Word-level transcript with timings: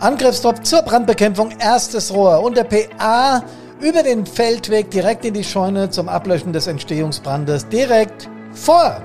Angriffstrupp 0.00 0.64
zur 0.64 0.80
Brandbekämpfung, 0.80 1.52
erstes 1.58 2.12
Rohr 2.12 2.42
und 2.42 2.56
der 2.56 2.64
PA 2.64 3.42
über 3.80 4.02
den 4.02 4.24
Feldweg 4.24 4.90
direkt 4.90 5.26
in 5.26 5.34
die 5.34 5.44
Scheune 5.44 5.90
zum 5.90 6.08
Ablöschen 6.08 6.54
des 6.54 6.66
Entstehungsbrandes 6.66 7.68
direkt 7.68 8.28
vor. 8.54 9.02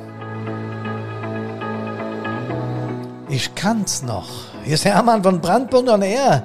Ich 3.27 3.53
kann's 3.55 4.03
noch. 4.03 4.29
Hier 4.63 4.75
ist 4.75 4.85
Hermann 4.85 5.21
von 5.21 5.41
Brandpunkt 5.41 5.89
on 5.89 6.01
Air. 6.01 6.43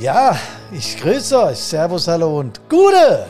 Ja, 0.00 0.36
ich 0.72 0.96
grüße 0.96 1.40
euch. 1.44 1.58
Servus, 1.58 2.08
hallo 2.08 2.40
und 2.40 2.60
Gute! 2.68 3.26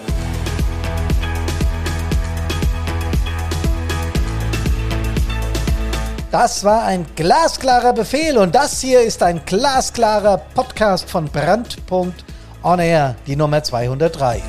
Das 6.31 6.63
war 6.63 6.85
ein 6.85 7.07
glasklarer 7.17 7.93
Befehl 7.93 8.39
und 8.39 8.55
das 8.55 8.81
hier 8.81 9.01
ist 9.01 9.21
ein 9.21 9.41
glasklarer 9.45 10.39
Podcast 10.39 11.11
von 11.11 11.25
Brandpunkt 11.25 12.25
On 12.63 12.79
Air, 12.79 13.17
die 13.27 13.35
Nummer 13.35 13.65
203. 13.65 14.41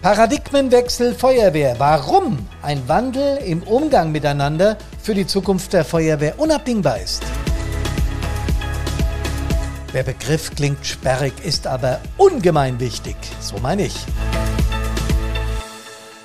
Paradigmenwechsel 0.00 1.14
Feuerwehr. 1.14 1.74
Warum 1.76 2.38
ein 2.62 2.88
Wandel 2.88 3.36
im 3.44 3.62
Umgang 3.64 4.12
miteinander 4.12 4.78
für 5.02 5.12
die 5.12 5.26
Zukunft 5.26 5.74
der 5.74 5.84
Feuerwehr 5.84 6.38
unabdingbar 6.38 6.98
ist. 6.98 7.22
Der 9.92 10.04
Begriff 10.04 10.54
klingt 10.54 10.86
sperrig, 10.86 11.34
ist 11.44 11.66
aber 11.66 12.00
ungemein 12.16 12.80
wichtig. 12.80 13.16
So 13.40 13.58
meine 13.58 13.84
ich. 13.84 14.06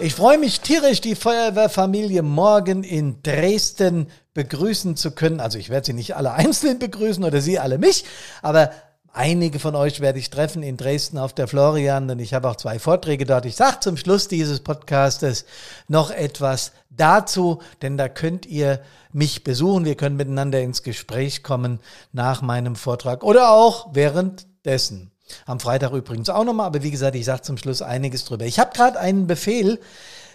Ich 0.03 0.15
freue 0.15 0.37
mich 0.37 0.59
tierisch, 0.59 0.99
die 0.99 1.15
Feuerwehrfamilie 1.15 2.23
morgen 2.23 2.83
in 2.83 3.23
Dresden 3.23 4.07
begrüßen 4.33 4.97
zu 4.97 5.11
können. 5.11 5.39
Also 5.39 5.57
ich 5.57 5.69
werde 5.69 5.85
sie 5.85 5.93
nicht 5.93 6.17
alle 6.17 6.33
einzeln 6.33 6.77
begrüßen 6.77 7.23
oder 7.23 7.39
sie 7.39 7.57
alle 7.57 7.77
mich, 7.77 8.03
aber 8.41 8.71
einige 9.13 9.59
von 9.59 9.75
euch 9.75 10.01
werde 10.01 10.19
ich 10.19 10.29
treffen 10.29 10.61
in 10.61 10.75
Dresden 10.75 11.17
auf 11.17 11.31
der 11.31 11.47
Florian, 11.47 12.09
denn 12.09 12.19
ich 12.19 12.33
habe 12.33 12.49
auch 12.49 12.57
zwei 12.57 12.79
Vorträge 12.79 13.25
dort. 13.25 13.45
Ich 13.45 13.55
sage 13.55 13.79
zum 13.79 13.95
Schluss 13.95 14.27
dieses 14.27 14.59
Podcastes 14.59 15.45
noch 15.87 16.11
etwas 16.11 16.73
dazu, 16.89 17.61
denn 17.81 17.95
da 17.95 18.09
könnt 18.09 18.45
ihr 18.45 18.81
mich 19.13 19.45
besuchen. 19.45 19.85
Wir 19.85 19.95
können 19.95 20.17
miteinander 20.17 20.59
ins 20.59 20.83
Gespräch 20.83 21.43
kommen 21.43 21.79
nach 22.11 22.41
meinem 22.41 22.75
Vortrag 22.75 23.23
oder 23.23 23.51
auch 23.51 23.95
währenddessen. 23.95 25.12
Am 25.45 25.59
Freitag 25.59 25.91
übrigens 25.93 26.29
auch 26.29 26.43
nochmal, 26.43 26.67
aber 26.67 26.83
wie 26.83 26.91
gesagt, 26.91 27.15
ich 27.15 27.25
sage 27.25 27.41
zum 27.41 27.57
Schluss 27.57 27.81
einiges 27.81 28.25
drüber. 28.25 28.45
Ich 28.45 28.59
habe 28.59 28.71
gerade 28.73 28.99
einen 28.99 29.27
Befehl 29.27 29.79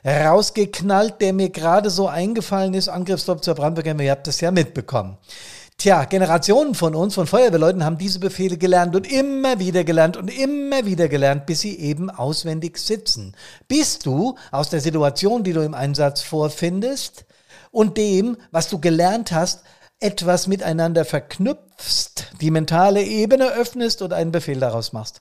rausgeknallt, 0.04 1.20
der 1.20 1.32
mir 1.32 1.50
gerade 1.50 1.90
so 1.90 2.08
eingefallen 2.08 2.74
ist. 2.74 2.88
Angriffsstopp 2.88 3.44
zur 3.44 3.54
Brandbekämpfung, 3.54 4.06
ihr 4.06 4.12
habt 4.12 4.26
das 4.26 4.40
ja 4.40 4.50
mitbekommen. 4.50 5.18
Tja, 5.76 6.06
Generationen 6.06 6.74
von 6.74 6.96
uns, 6.96 7.14
von 7.14 7.28
Feuerwehrleuten, 7.28 7.84
haben 7.84 7.98
diese 7.98 8.18
Befehle 8.18 8.58
gelernt 8.58 8.96
und 8.96 9.10
immer 9.10 9.60
wieder 9.60 9.84
gelernt 9.84 10.16
und 10.16 10.26
immer 10.26 10.84
wieder 10.84 11.08
gelernt, 11.08 11.46
bis 11.46 11.60
sie 11.60 11.78
eben 11.78 12.10
auswendig 12.10 12.78
sitzen. 12.78 13.36
Bist 13.68 14.04
du 14.04 14.34
aus 14.50 14.70
der 14.70 14.80
Situation, 14.80 15.44
die 15.44 15.52
du 15.52 15.60
im 15.60 15.74
Einsatz 15.74 16.20
vorfindest 16.22 17.26
und 17.70 17.96
dem, 17.96 18.36
was 18.50 18.68
du 18.68 18.80
gelernt 18.80 19.30
hast, 19.30 19.62
etwas 20.00 20.46
miteinander 20.46 21.04
verknüpfst, 21.04 22.32
die 22.40 22.50
mentale 22.50 23.02
Ebene 23.02 23.52
öffnest 23.52 24.02
und 24.02 24.12
einen 24.12 24.32
Befehl 24.32 24.60
daraus 24.60 24.92
machst. 24.92 25.20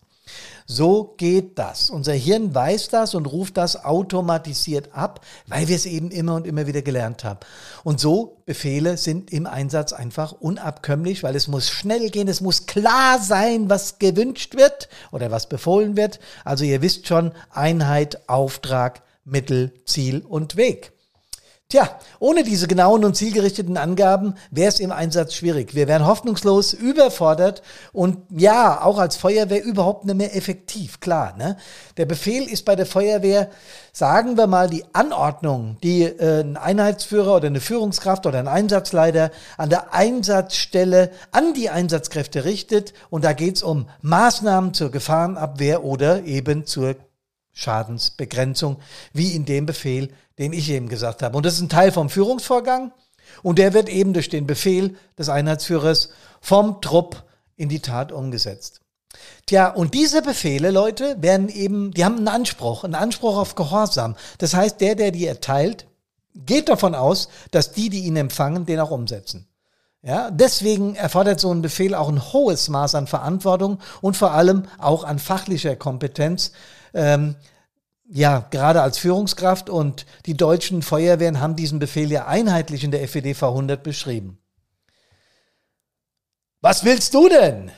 So 0.66 1.16
geht 1.18 1.58
das. 1.58 1.90
Unser 1.90 2.14
Hirn 2.14 2.54
weiß 2.54 2.90
das 2.90 3.16
und 3.16 3.26
ruft 3.26 3.56
das 3.56 3.86
automatisiert 3.86 4.90
ab, 4.94 5.22
weil 5.48 5.70
wir 5.70 5.76
es 5.76 5.86
eben 5.86 6.12
immer 6.12 6.36
und 6.36 6.46
immer 6.46 6.68
wieder 6.68 6.82
gelernt 6.82 7.24
haben. 7.24 7.40
Und 7.86 8.02
so 8.02 8.42
Befehle 8.46 8.98
sind 8.98 9.32
im 9.32 9.46
Einsatz 9.46 9.94
einfach 9.94 10.34
unabkömmlich, 10.34 11.24
weil 11.24 11.38
es 11.38 11.48
muss 11.48 11.70
schnell 11.70 12.10
gehen, 12.10 12.28
es 12.28 12.42
muss 12.42 12.66
klar 12.66 13.20
sein, 13.22 13.70
was 13.70 14.00
gewünscht 14.00 14.58
wird 14.58 14.90
oder 15.12 15.32
was 15.32 15.48
befohlen 15.48 15.96
wird. 15.96 16.20
Also 16.44 16.66
ihr 16.66 16.82
wisst 16.82 17.08
schon, 17.08 17.32
Einheit, 17.50 18.28
Auftrag, 18.28 19.04
Mittel, 19.24 19.74
Ziel 19.86 20.20
und 20.20 20.58
Weg. 20.58 20.92
Tja, 21.70 22.00
ohne 22.20 22.46
diese 22.46 22.66
genauen 22.66 23.04
und 23.04 23.18
zielgerichteten 23.18 23.76
Angaben 23.76 24.36
wäre 24.52 24.70
es 24.70 24.80
im 24.80 24.94
Einsatz 24.94 25.34
schwierig. 25.34 25.76
Wir 25.76 25.90
wären 25.90 26.08
hoffnungslos 26.08 26.72
überfordert 26.72 27.62
und 27.92 28.20
ja, 28.30 28.82
auch 28.82 28.98
als 28.98 29.18
Feuerwehr 29.18 29.66
überhaupt 29.66 30.06
nicht 30.06 30.16
mehr 30.16 30.34
effektiv, 30.34 31.02
klar. 31.02 31.36
Ne? 31.36 31.58
Der 31.98 32.06
Befehl 32.06 32.44
ist 32.44 32.64
bei 32.64 32.78
der 32.78 32.86
Feuerwehr, 32.86 33.50
sagen 33.92 34.38
wir 34.38 34.48
mal, 34.48 34.70
die 34.70 34.86
Anordnung, 34.94 35.76
die 35.84 36.04
äh, 36.04 36.40
ein 36.40 36.56
Einheitsführer 36.56 37.36
oder 37.36 37.48
eine 37.48 37.60
Führungskraft 37.60 38.26
oder 38.26 38.40
ein 38.40 38.48
Einsatzleiter 38.48 39.32
an 39.58 39.70
der 39.70 39.94
Einsatzstelle 39.94 41.12
an 41.34 41.54
die 41.54 41.70
Einsatzkräfte 41.70 42.46
richtet. 42.46 42.94
Und 43.10 43.26
da 43.26 43.34
geht 43.34 43.58
es 43.58 43.64
um 43.64 43.90
Maßnahmen 44.04 44.74
zur 44.74 44.90
Gefahrenabwehr 44.90 45.84
oder 45.84 46.24
eben 46.24 46.66
zur 46.66 46.96
Schadensbegrenzung, 47.52 48.78
wie 49.12 49.32
in 49.32 49.44
dem 49.44 49.66
Befehl, 49.66 50.14
den 50.38 50.54
ich 50.54 50.70
eben 50.70 50.90
gesagt 50.90 51.24
habe. 51.24 51.38
Und 51.38 51.46
das 51.46 51.56
ist 51.56 51.62
ein 51.62 51.70
Teil 51.70 51.92
vom 51.92 52.10
Führungsvorgang 52.10 52.92
und 53.44 53.60
der 53.60 53.74
wird 53.74 53.90
eben 53.90 54.14
durch 54.14 54.30
den 54.30 54.48
Befehl 54.48 54.96
des 55.18 55.30
Einheitsführers 55.30 56.10
vom 56.42 56.82
Trupp 56.82 57.24
in 57.56 57.70
die 57.70 57.80
Tat 57.80 58.12
umgesetzt. 58.12 58.82
Tja, 59.48 59.70
und 59.70 59.94
diese 59.94 60.22
Befehle, 60.22 60.72
Leute, 60.72 61.16
werden 61.22 61.50
eben, 61.50 61.92
die 61.92 62.06
haben 62.06 62.18
einen 62.18 62.28
Anspruch, 62.28 62.84
einen 62.84 62.96
Anspruch 62.96 63.38
auf 63.38 63.56
Gehorsam. 63.56 64.16
Das 64.38 64.54
heißt, 64.54 64.80
der, 64.82 64.96
der 64.96 65.12
die 65.12 65.26
erteilt, 65.26 65.88
geht 66.36 66.70
davon 66.70 66.94
aus, 66.94 67.30
dass 67.52 67.72
die, 67.72 67.90
die 67.90 68.02
ihn 68.02 68.16
empfangen, 68.16 68.66
den 68.66 68.80
auch 68.80 68.92
umsetzen. 68.92 69.48
Ja, 70.04 70.30
deswegen 70.30 70.96
erfordert 70.96 71.40
so 71.40 71.52
ein 71.52 71.62
Befehl 71.62 71.96
auch 71.96 72.08
ein 72.08 72.32
hohes 72.32 72.70
Maß 72.70 72.96
an 72.96 73.08
Verantwortung 73.08 73.80
und 74.02 74.16
vor 74.16 74.32
allem 74.32 74.64
auch 74.78 75.04
an 75.04 75.18
fachlicher 75.18 75.76
Kompetenz, 75.76 76.52
ähm, 76.94 77.36
ja, 78.10 78.48
gerade 78.52 78.82
als 78.82 78.98
Führungskraft 78.98 79.70
und 79.70 80.06
die 80.26 80.38
deutschen 80.38 80.82
Feuerwehren 80.82 81.42
haben 81.42 81.56
diesen 81.56 81.80
Befehl 81.80 82.12
ja 82.12 82.28
einheitlich 82.28 82.84
in 82.84 82.92
der 82.92 83.08
FEDV 83.08 83.44
100 83.44 83.84
beschrieben. 83.84 84.40
Was 86.62 86.84
willst 86.84 87.14
du 87.14 87.30
denn? 87.30 87.72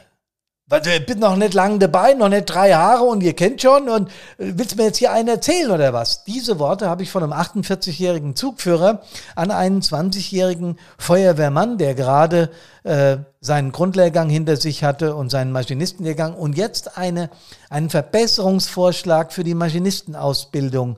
Ich 0.72 1.06
bin 1.08 1.18
noch 1.18 1.36
nicht 1.36 1.56
lange 1.56 1.80
dabei, 1.80 2.14
noch 2.14 2.30
nicht 2.30 2.46
drei 2.46 2.70
Jahre 2.70 3.04
und 3.04 3.22
ihr 3.22 3.34
kennt 3.34 3.60
schon 3.60 3.90
und 3.90 4.10
äh, 4.38 4.54
willst 4.56 4.78
mir 4.78 4.84
jetzt 4.84 4.98
hier 4.98 5.12
einen 5.12 5.28
erzählen 5.28 5.72
oder 5.72 5.94
was? 5.94 6.24
Diese 6.26 6.60
Worte 6.60 6.88
habe 6.88 7.02
ich 7.02 7.10
von 7.10 7.24
einem 7.24 7.34
48-jährigen 7.34 8.36
Zugführer 8.36 9.02
an 9.36 9.50
einen 9.50 9.82
20-jährigen 9.82 10.78
Feuerwehrmann, 11.00 11.80
der 11.80 11.96
gerade 11.96 12.52
äh, 12.84 13.18
seinen 13.42 13.72
Grundlehrgang 13.72 14.30
hinter 14.30 14.58
sich 14.58 14.84
hatte 14.84 15.16
und 15.16 15.32
seinen 15.32 15.52
Maschinistenlehrgang 15.52 16.36
und 16.36 16.56
jetzt 16.56 17.00
eine, 17.00 17.32
einen 17.72 17.90
Verbesserungsvorschlag 17.90 19.34
für 19.34 19.44
die 19.44 19.56
Maschinistenausbildung 19.56 20.98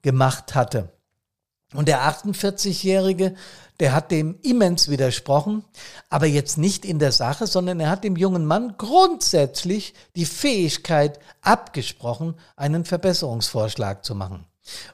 gemacht 0.00 0.54
hatte. 0.54 0.88
Und 1.74 1.88
der 1.88 2.02
48-Jährige 2.02 3.34
der 3.82 3.92
hat 3.92 4.12
dem 4.12 4.38
immens 4.42 4.88
widersprochen, 4.88 5.64
aber 6.08 6.26
jetzt 6.26 6.56
nicht 6.56 6.84
in 6.84 7.00
der 7.00 7.10
Sache, 7.10 7.48
sondern 7.48 7.80
er 7.80 7.90
hat 7.90 8.04
dem 8.04 8.14
jungen 8.14 8.46
Mann 8.46 8.76
grundsätzlich 8.78 9.94
die 10.14 10.24
Fähigkeit 10.24 11.18
abgesprochen, 11.40 12.34
einen 12.54 12.84
Verbesserungsvorschlag 12.84 14.04
zu 14.04 14.14
machen. 14.14 14.44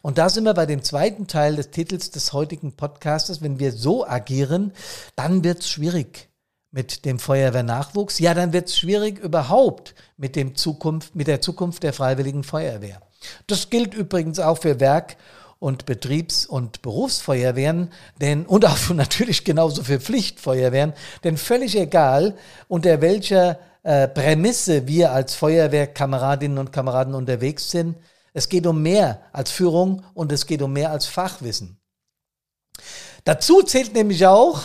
Und 0.00 0.16
da 0.16 0.30
sind 0.30 0.44
wir 0.44 0.54
bei 0.54 0.64
dem 0.64 0.82
zweiten 0.82 1.26
Teil 1.26 1.56
des 1.56 1.70
Titels 1.70 2.12
des 2.12 2.32
heutigen 2.32 2.76
Podcastes. 2.76 3.42
Wenn 3.42 3.58
wir 3.58 3.72
so 3.72 4.06
agieren, 4.06 4.72
dann 5.16 5.44
wird 5.44 5.60
es 5.60 5.68
schwierig 5.68 6.30
mit 6.70 7.04
dem 7.04 7.18
Feuerwehrnachwuchs. 7.18 8.18
Ja, 8.18 8.32
dann 8.32 8.54
wird 8.54 8.68
es 8.68 8.78
schwierig 8.78 9.18
überhaupt 9.18 9.94
mit, 10.16 10.34
dem 10.34 10.54
Zukunft, 10.54 11.14
mit 11.14 11.26
der 11.26 11.42
Zukunft 11.42 11.82
der 11.82 11.92
Freiwilligen 11.92 12.42
Feuerwehr. 12.42 13.02
Das 13.46 13.68
gilt 13.68 13.92
übrigens 13.92 14.38
auch 14.38 14.56
für 14.56 14.80
Werk- 14.80 15.18
und 15.58 15.86
Betriebs- 15.86 16.46
und 16.46 16.82
Berufsfeuerwehren, 16.82 17.90
denn, 18.20 18.46
und 18.46 18.64
auch 18.64 18.78
natürlich 18.94 19.44
genauso 19.44 19.82
für 19.82 20.00
Pflichtfeuerwehren, 20.00 20.92
denn 21.24 21.36
völlig 21.36 21.76
egal, 21.76 22.36
unter 22.68 23.00
welcher 23.00 23.58
äh, 23.82 24.08
Prämisse 24.08 24.86
wir 24.86 25.12
als 25.12 25.34
Feuerwehrkameradinnen 25.34 26.58
und 26.58 26.72
Kameraden 26.72 27.14
unterwegs 27.14 27.70
sind, 27.70 27.96
es 28.32 28.48
geht 28.48 28.66
um 28.66 28.82
mehr 28.82 29.22
als 29.32 29.50
Führung 29.50 30.04
und 30.14 30.30
es 30.30 30.46
geht 30.46 30.62
um 30.62 30.72
mehr 30.72 30.90
als 30.90 31.06
Fachwissen. 31.06 31.80
Dazu 33.24 33.62
zählt 33.62 33.94
nämlich 33.94 34.26
auch 34.26 34.62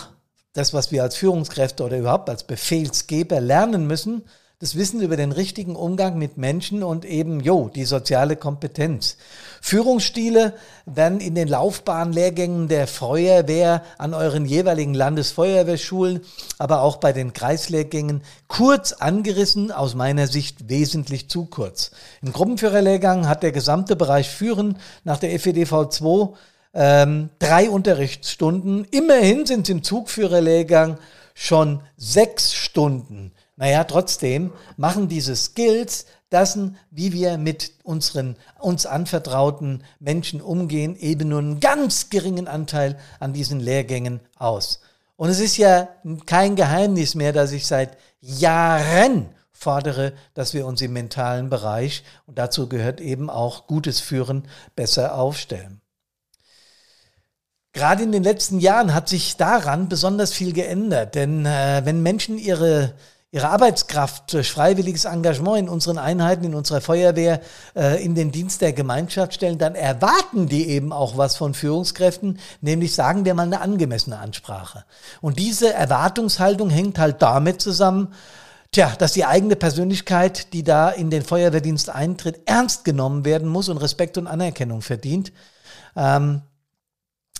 das, 0.52 0.72
was 0.72 0.92
wir 0.92 1.02
als 1.02 1.16
Führungskräfte 1.16 1.82
oder 1.82 1.98
überhaupt 1.98 2.30
als 2.30 2.44
Befehlsgeber 2.44 3.40
lernen 3.40 3.86
müssen, 3.86 4.22
das 4.64 4.76
Wissen 4.76 5.02
über 5.02 5.18
den 5.18 5.30
richtigen 5.30 5.76
Umgang 5.76 6.16
mit 6.16 6.38
Menschen 6.38 6.82
und 6.82 7.04
eben, 7.04 7.40
jo, 7.40 7.68
die 7.68 7.84
soziale 7.84 8.34
Kompetenz. 8.34 9.18
Führungsstile 9.60 10.54
werden 10.86 11.20
in 11.20 11.34
den 11.34 11.48
Laufbahnlehrgängen 11.48 12.68
der 12.68 12.86
Feuerwehr 12.86 13.82
an 13.98 14.14
euren 14.14 14.46
jeweiligen 14.46 14.94
Landesfeuerwehrschulen, 14.94 16.22
aber 16.56 16.80
auch 16.80 16.96
bei 16.96 17.12
den 17.12 17.34
Kreislehrgängen 17.34 18.22
kurz 18.48 18.92
angerissen, 18.92 19.70
aus 19.70 19.94
meiner 19.94 20.28
Sicht 20.28 20.70
wesentlich 20.70 21.28
zu 21.28 21.44
kurz. 21.44 21.90
Im 22.22 22.32
Gruppenführerlehrgang 22.32 23.28
hat 23.28 23.42
der 23.42 23.52
gesamte 23.52 23.96
Bereich 23.96 24.30
Führen 24.30 24.78
nach 25.04 25.18
der 25.18 25.38
FEDV 25.38 25.90
2 25.90 26.30
ähm, 26.72 27.28
drei 27.38 27.68
Unterrichtsstunden. 27.68 28.86
Immerhin 28.90 29.44
sind 29.44 29.68
im 29.68 29.82
Zugführerlehrgang 29.82 30.96
schon 31.34 31.80
sechs 31.98 32.54
Stunden. 32.54 33.32
Naja, 33.56 33.84
trotzdem 33.84 34.52
machen 34.76 35.08
diese 35.08 35.36
Skills 35.36 36.06
das, 36.30 36.58
wie 36.90 37.12
wir 37.12 37.38
mit 37.38 37.72
unseren 37.84 38.36
uns 38.58 38.86
anvertrauten 38.86 39.84
Menschen 40.00 40.40
umgehen, 40.40 40.96
eben 40.96 41.28
nur 41.28 41.38
einen 41.38 41.60
ganz 41.60 42.10
geringen 42.10 42.48
Anteil 42.48 42.98
an 43.20 43.32
diesen 43.32 43.60
Lehrgängen 43.60 44.20
aus. 44.36 44.80
Und 45.16 45.28
es 45.28 45.38
ist 45.38 45.56
ja 45.56 45.88
kein 46.26 46.56
Geheimnis 46.56 47.14
mehr, 47.14 47.32
dass 47.32 47.52
ich 47.52 47.66
seit 47.68 47.96
Jahren 48.20 49.28
fordere, 49.52 50.12
dass 50.34 50.52
wir 50.52 50.66
uns 50.66 50.82
im 50.82 50.92
mentalen 50.92 51.48
Bereich, 51.48 52.02
und 52.26 52.36
dazu 52.36 52.68
gehört 52.68 53.00
eben 53.00 53.30
auch 53.30 53.68
gutes 53.68 54.00
Führen, 54.00 54.48
besser 54.74 55.16
aufstellen. 55.16 55.80
Gerade 57.72 58.02
in 58.02 58.12
den 58.12 58.22
letzten 58.22 58.58
Jahren 58.58 58.94
hat 58.94 59.08
sich 59.08 59.36
daran 59.36 59.88
besonders 59.88 60.32
viel 60.32 60.52
geändert, 60.52 61.14
denn 61.14 61.46
äh, 61.46 61.82
wenn 61.84 62.02
Menschen 62.02 62.38
ihre 62.38 62.94
ihre 63.34 63.48
Arbeitskraft 63.48 64.32
durch 64.32 64.52
freiwilliges 64.52 65.06
Engagement 65.06 65.58
in 65.58 65.68
unseren 65.68 65.98
Einheiten, 65.98 66.44
in 66.44 66.54
unserer 66.54 66.80
Feuerwehr, 66.80 67.40
äh, 67.74 68.02
in 68.04 68.14
den 68.14 68.30
Dienst 68.30 68.60
der 68.60 68.72
Gemeinschaft 68.72 69.34
stellen, 69.34 69.58
dann 69.58 69.74
erwarten 69.74 70.46
die 70.46 70.68
eben 70.68 70.92
auch 70.92 71.16
was 71.16 71.34
von 71.34 71.52
Führungskräften, 71.52 72.38
nämlich 72.60 72.94
sagen 72.94 73.24
wir 73.24 73.34
mal 73.34 73.42
eine 73.42 73.60
angemessene 73.60 74.18
Ansprache. 74.18 74.84
Und 75.20 75.40
diese 75.40 75.74
Erwartungshaltung 75.74 76.70
hängt 76.70 76.98
halt 77.00 77.22
damit 77.22 77.60
zusammen, 77.60 78.14
Tja, 78.70 78.92
dass 78.98 79.12
die 79.12 79.24
eigene 79.24 79.54
Persönlichkeit, 79.54 80.52
die 80.52 80.64
da 80.64 80.90
in 80.90 81.08
den 81.08 81.22
Feuerwehrdienst 81.22 81.90
eintritt, 81.90 82.40
ernst 82.46 82.84
genommen 82.84 83.24
werden 83.24 83.48
muss 83.48 83.68
und 83.68 83.76
Respekt 83.76 84.18
und 84.18 84.26
Anerkennung 84.26 84.82
verdient. 84.82 85.32
Ähm, 85.94 86.42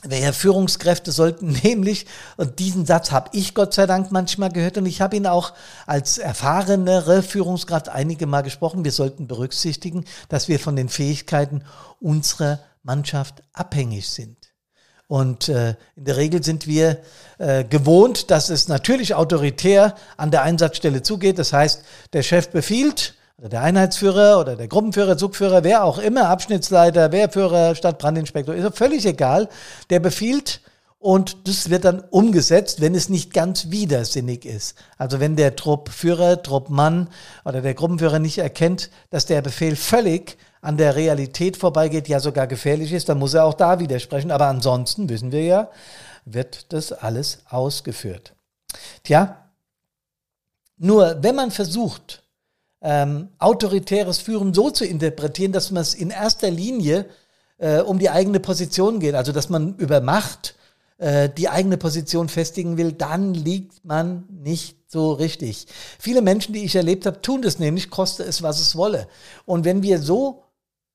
Wer 0.07 0.33
Führungskräfte 0.33 1.13
sollten 1.13 1.49
nämlich, 1.63 2.07
und 2.37 2.59
diesen 2.59 2.87
Satz 2.87 3.11
habe 3.11 3.31
ich 3.33 3.55
Gott 3.55 3.75
sei 3.75 3.87
Dank 3.87 4.13
manchmal 4.13 4.51
gehört 4.51 4.79
und 4.79 4.87
ich 4.87 5.01
habe 5.01 5.17
ihn 5.17 5.27
auch 5.27 5.53
als 5.87 6.19
erfahrenere 6.19 7.23
Führungskraft 7.23 7.89
einige 7.89 8.27
Mal 8.27 8.43
gesprochen, 8.43 8.85
wir 8.85 8.93
sollten 8.93 9.27
berücksichtigen, 9.27 10.05
dass 10.29 10.49
wir 10.49 10.61
von 10.61 10.77
den 10.77 10.89
Fähigkeiten 10.89 11.63
unserer 12.01 12.61
Mannschaft 12.83 13.43
abhängig 13.53 14.09
sind. 14.09 14.37
Und 15.07 15.49
äh, 15.49 15.77
in 15.97 16.05
der 16.05 16.17
Regel 16.17 16.43
sind 16.43 16.67
wir 16.67 16.99
äh, 17.39 17.65
gewohnt, 17.65 18.31
dass 18.31 18.49
es 18.49 18.69
natürlich 18.69 19.15
autoritär 19.15 19.95
an 20.17 20.31
der 20.31 20.43
Einsatzstelle 20.43 21.03
zugeht. 21.03 21.39
Das 21.39 21.53
heißt, 21.53 21.83
der 22.13 22.23
Chef 22.23 22.49
befiehlt, 22.49 23.15
oder 23.39 23.49
der 23.49 23.63
Einheitsführer 23.63 24.41
oder 24.41 24.57
der 24.57 24.69
Gruppenführer, 24.69 25.17
Zugführer, 25.17 25.65
wer 25.65 25.85
auch 25.85 25.99
immer, 25.99 26.29
Abschnittsleiter, 26.29 27.13
Wehrführer, 27.13 27.75
Stadtbrandinspektor, 27.75 28.55
ist 28.55 28.77
völlig 28.77 29.05
egal, 29.07 29.49
der 29.91 30.01
befiehlt 30.01 30.61
und 31.05 31.47
das 31.47 31.69
wird 31.69 31.85
dann 31.85 32.01
umgesetzt, 32.01 32.81
wenn 32.81 32.95
es 32.95 33.11
nicht 33.11 33.35
ganz 33.35 33.71
widersinnig 33.71 34.47
ist. 34.47 34.75
Also 34.97 35.21
wenn 35.21 35.37
der 35.37 35.55
Truppführer, 35.55 36.43
Truppmann 36.43 37.11
oder 37.45 37.61
der 37.61 37.75
Gruppenführer 37.75 38.19
nicht 38.19 38.39
erkennt, 38.39 38.89
dass 39.11 39.27
der 39.27 39.43
Befehl 39.43 39.77
völlig 39.77 40.39
an 40.63 40.79
der 40.79 40.97
Realität 40.97 41.59
vorbeigeht, 41.59 42.09
ja 42.09 42.21
sogar 42.21 42.47
gefährlich 42.47 42.91
ist, 42.91 43.11
dann 43.11 43.19
muss 43.19 43.35
er 43.35 43.45
auch 43.45 43.53
da 43.53 43.81
widersprechen. 43.81 44.31
Aber 44.31 44.47
ansonsten, 44.47 45.11
wissen 45.11 45.31
wir 45.31 45.43
ja, 45.43 45.71
wird 46.25 46.73
das 46.73 46.91
alles 46.91 47.41
ausgeführt. 47.51 48.33
Tja, 49.03 49.51
nur 50.79 51.19
wenn 51.23 51.35
man 51.35 51.51
versucht, 51.51 52.24
ähm, 52.85 53.31
autoritäres 53.39 54.19
Führen 54.19 54.53
so 54.53 54.71
zu 54.71 54.85
interpretieren, 54.85 55.53
dass 55.53 55.71
man 55.71 55.81
es 55.81 55.95
in 55.95 56.11
erster 56.11 56.51
Linie 56.51 57.07
äh, 57.57 57.81
um 57.81 57.99
die 57.99 58.11
eigene 58.11 58.41
Position 58.41 59.01
geht, 59.01 59.15
also 59.15 59.33
dass 59.33 59.49
man 59.49 59.75
über 59.77 60.03
Macht 60.03 60.55
äh, 60.99 61.31
die 61.31 61.49
eigene 61.49 61.79
Position 61.79 62.29
festigen 62.29 62.77
will, 62.77 62.93
dann 62.93 63.33
liegt 63.33 63.85
man 63.87 64.25
nicht 64.29 64.77
so 64.87 65.13
richtig. 65.13 65.67
Viele 65.99 66.21
Menschen, 66.21 66.53
die 66.53 66.63
ich 66.65 66.77
erlebt 66.77 67.07
habe, 67.07 67.23
tun 67.23 67.41
das 67.41 67.59
nämlich, 67.59 67.89
koste 67.89 68.23
es, 68.23 68.43
was 68.43 68.61
es 68.61 68.77
wolle. 68.77 69.09
Und 69.47 69.65
wenn 69.65 69.83
wir 69.83 69.99
so 69.99 70.43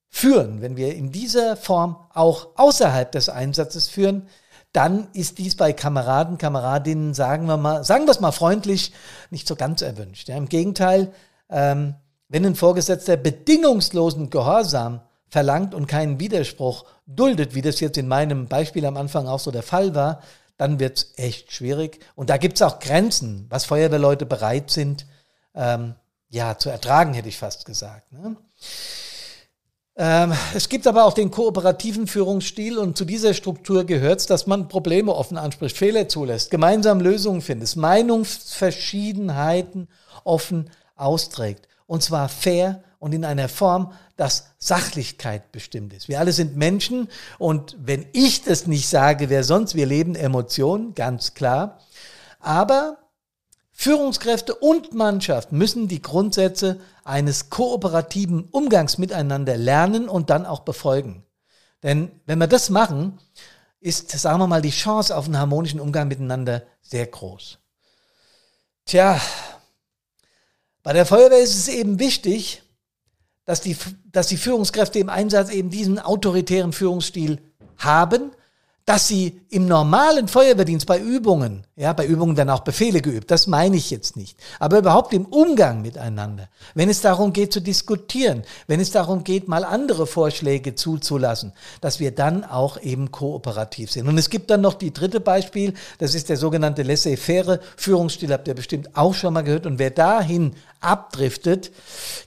führen, 0.08 0.62
wenn 0.62 0.76
wir 0.76 0.94
in 0.94 1.10
dieser 1.10 1.56
Form 1.56 1.96
auch 2.14 2.50
außerhalb 2.54 3.10
des 3.10 3.28
Einsatzes 3.28 3.88
führen, 3.88 4.28
dann 4.72 5.08
ist 5.12 5.38
dies 5.38 5.56
bei 5.56 5.72
Kameraden, 5.72 6.38
Kameradinnen, 6.38 7.14
sagen 7.14 7.46
wir 7.46 7.56
mal, 7.56 7.82
sagen 7.82 8.06
wir 8.06 8.12
es 8.12 8.20
mal 8.20 8.30
freundlich, 8.30 8.92
nicht 9.30 9.48
so 9.48 9.56
ganz 9.56 9.82
erwünscht. 9.82 10.28
Ja, 10.28 10.36
Im 10.36 10.48
Gegenteil, 10.48 11.12
ähm, 11.50 11.94
wenn 12.28 12.46
ein 12.46 12.54
Vorgesetzter 12.54 13.16
bedingungslosen 13.16 14.30
Gehorsam 14.30 15.00
verlangt 15.28 15.74
und 15.74 15.86
keinen 15.86 16.20
Widerspruch 16.20 16.84
duldet, 17.06 17.54
wie 17.54 17.62
das 17.62 17.80
jetzt 17.80 17.98
in 17.98 18.08
meinem 18.08 18.46
Beispiel 18.46 18.86
am 18.86 18.96
Anfang 18.96 19.26
auch 19.26 19.40
so 19.40 19.50
der 19.50 19.62
Fall 19.62 19.94
war, 19.94 20.22
dann 20.56 20.78
wird 20.78 20.98
es 20.98 21.12
echt 21.16 21.52
schwierig. 21.52 22.00
Und 22.14 22.30
da 22.30 22.36
gibt 22.36 22.56
es 22.56 22.62
auch 22.62 22.80
Grenzen, 22.80 23.46
was 23.48 23.64
Feuerwehrleute 23.64 24.26
bereit 24.26 24.70
sind, 24.70 25.06
ähm, 25.54 25.94
ja, 26.28 26.58
zu 26.58 26.70
ertragen, 26.70 27.14
hätte 27.14 27.28
ich 27.28 27.38
fast 27.38 27.64
gesagt. 27.64 28.12
Ne? 28.12 28.36
Ähm, 29.96 30.32
es 30.54 30.68
gibt 30.68 30.86
aber 30.86 31.04
auch 31.04 31.14
den 31.14 31.30
kooperativen 31.30 32.06
Führungsstil 32.06 32.78
und 32.78 32.96
zu 32.96 33.04
dieser 33.04 33.34
Struktur 33.34 33.84
gehört 33.84 34.20
es, 34.20 34.26
dass 34.26 34.46
man 34.46 34.68
Probleme 34.68 35.14
offen 35.14 35.36
anspricht, 35.36 35.76
Fehler 35.76 36.08
zulässt, 36.08 36.50
gemeinsam 36.50 37.00
Lösungen 37.00 37.42
findet, 37.42 37.76
Meinungsverschiedenheiten 37.76 39.88
offen 40.24 40.70
austrägt. 41.00 41.68
Und 41.86 42.02
zwar 42.02 42.28
fair 42.28 42.82
und 42.98 43.12
in 43.12 43.24
einer 43.24 43.48
Form, 43.48 43.92
dass 44.16 44.50
Sachlichkeit 44.58 45.50
bestimmt 45.50 45.92
ist. 45.92 46.08
Wir 46.08 46.20
alle 46.20 46.32
sind 46.32 46.56
Menschen 46.56 47.08
und 47.38 47.76
wenn 47.80 48.06
ich 48.12 48.42
das 48.44 48.66
nicht 48.66 48.88
sage, 48.88 49.30
wer 49.30 49.42
sonst? 49.42 49.74
Wir 49.74 49.86
leben 49.86 50.14
Emotionen, 50.14 50.94
ganz 50.94 51.34
klar. 51.34 51.78
Aber 52.38 52.98
Führungskräfte 53.72 54.54
und 54.54 54.92
Mannschaft 54.92 55.52
müssen 55.52 55.88
die 55.88 56.02
Grundsätze 56.02 56.78
eines 57.02 57.48
kooperativen 57.48 58.44
Umgangs 58.50 58.98
miteinander 58.98 59.56
lernen 59.56 60.08
und 60.08 60.28
dann 60.28 60.44
auch 60.44 60.60
befolgen. 60.60 61.24
Denn 61.82 62.10
wenn 62.26 62.38
wir 62.38 62.46
das 62.46 62.68
machen, 62.68 63.18
ist, 63.80 64.10
sagen 64.10 64.38
wir 64.38 64.46
mal, 64.46 64.60
die 64.60 64.70
Chance 64.70 65.16
auf 65.16 65.24
einen 65.24 65.38
harmonischen 65.38 65.80
Umgang 65.80 66.08
miteinander 66.08 66.62
sehr 66.82 67.06
groß. 67.06 67.58
Tja, 68.84 69.18
bei 70.82 70.92
der 70.92 71.06
Feuerwehr 71.06 71.40
ist 71.40 71.56
es 71.56 71.68
eben 71.68 71.98
wichtig, 71.98 72.62
dass 73.44 73.60
die, 73.60 73.76
dass 74.06 74.28
die 74.28 74.36
Führungskräfte 74.36 74.98
im 74.98 75.08
Einsatz 75.08 75.50
eben 75.50 75.70
diesen 75.70 75.98
autoritären 75.98 76.72
Führungsstil 76.72 77.40
haben, 77.76 78.32
dass 78.90 79.06
sie 79.06 79.40
im 79.50 79.66
normalen 79.68 80.26
Feuerwehrdienst 80.26 80.84
bei 80.84 80.98
Übungen, 80.98 81.64
ja, 81.76 81.92
bei 81.92 82.04
Übungen 82.04 82.34
dann 82.34 82.50
auch 82.50 82.62
Befehle 82.62 83.00
geübt, 83.00 83.30
das 83.30 83.46
meine 83.46 83.76
ich 83.76 83.88
jetzt 83.88 84.16
nicht, 84.16 84.36
aber 84.58 84.78
überhaupt 84.78 85.12
im 85.12 85.26
Umgang 85.26 85.80
miteinander, 85.80 86.48
wenn 86.74 86.88
es 86.88 87.00
darum 87.00 87.32
geht 87.32 87.52
zu 87.52 87.60
diskutieren, 87.60 88.42
wenn 88.66 88.80
es 88.80 88.90
darum 88.90 89.22
geht, 89.22 89.46
mal 89.46 89.62
andere 89.62 90.08
Vorschläge 90.08 90.74
zuzulassen, 90.74 91.52
dass 91.80 92.00
wir 92.00 92.10
dann 92.10 92.42
auch 92.42 92.82
eben 92.82 93.12
kooperativ 93.12 93.92
sind. 93.92 94.08
Und 94.08 94.18
es 94.18 94.28
gibt 94.28 94.50
dann 94.50 94.60
noch 94.60 94.74
die 94.74 94.92
dritte 94.92 95.20
Beispiel, 95.20 95.74
das 95.98 96.16
ist 96.16 96.28
der 96.28 96.36
sogenannte 96.36 96.82
laissez-faire 96.82 97.60
Führungsstil, 97.76 98.32
habt 98.32 98.48
ihr 98.48 98.54
bestimmt 98.54 98.96
auch 98.96 99.14
schon 99.14 99.34
mal 99.34 99.42
gehört. 99.42 99.66
Und 99.66 99.78
wer 99.78 99.90
dahin 99.90 100.56
abdriftet, 100.80 101.70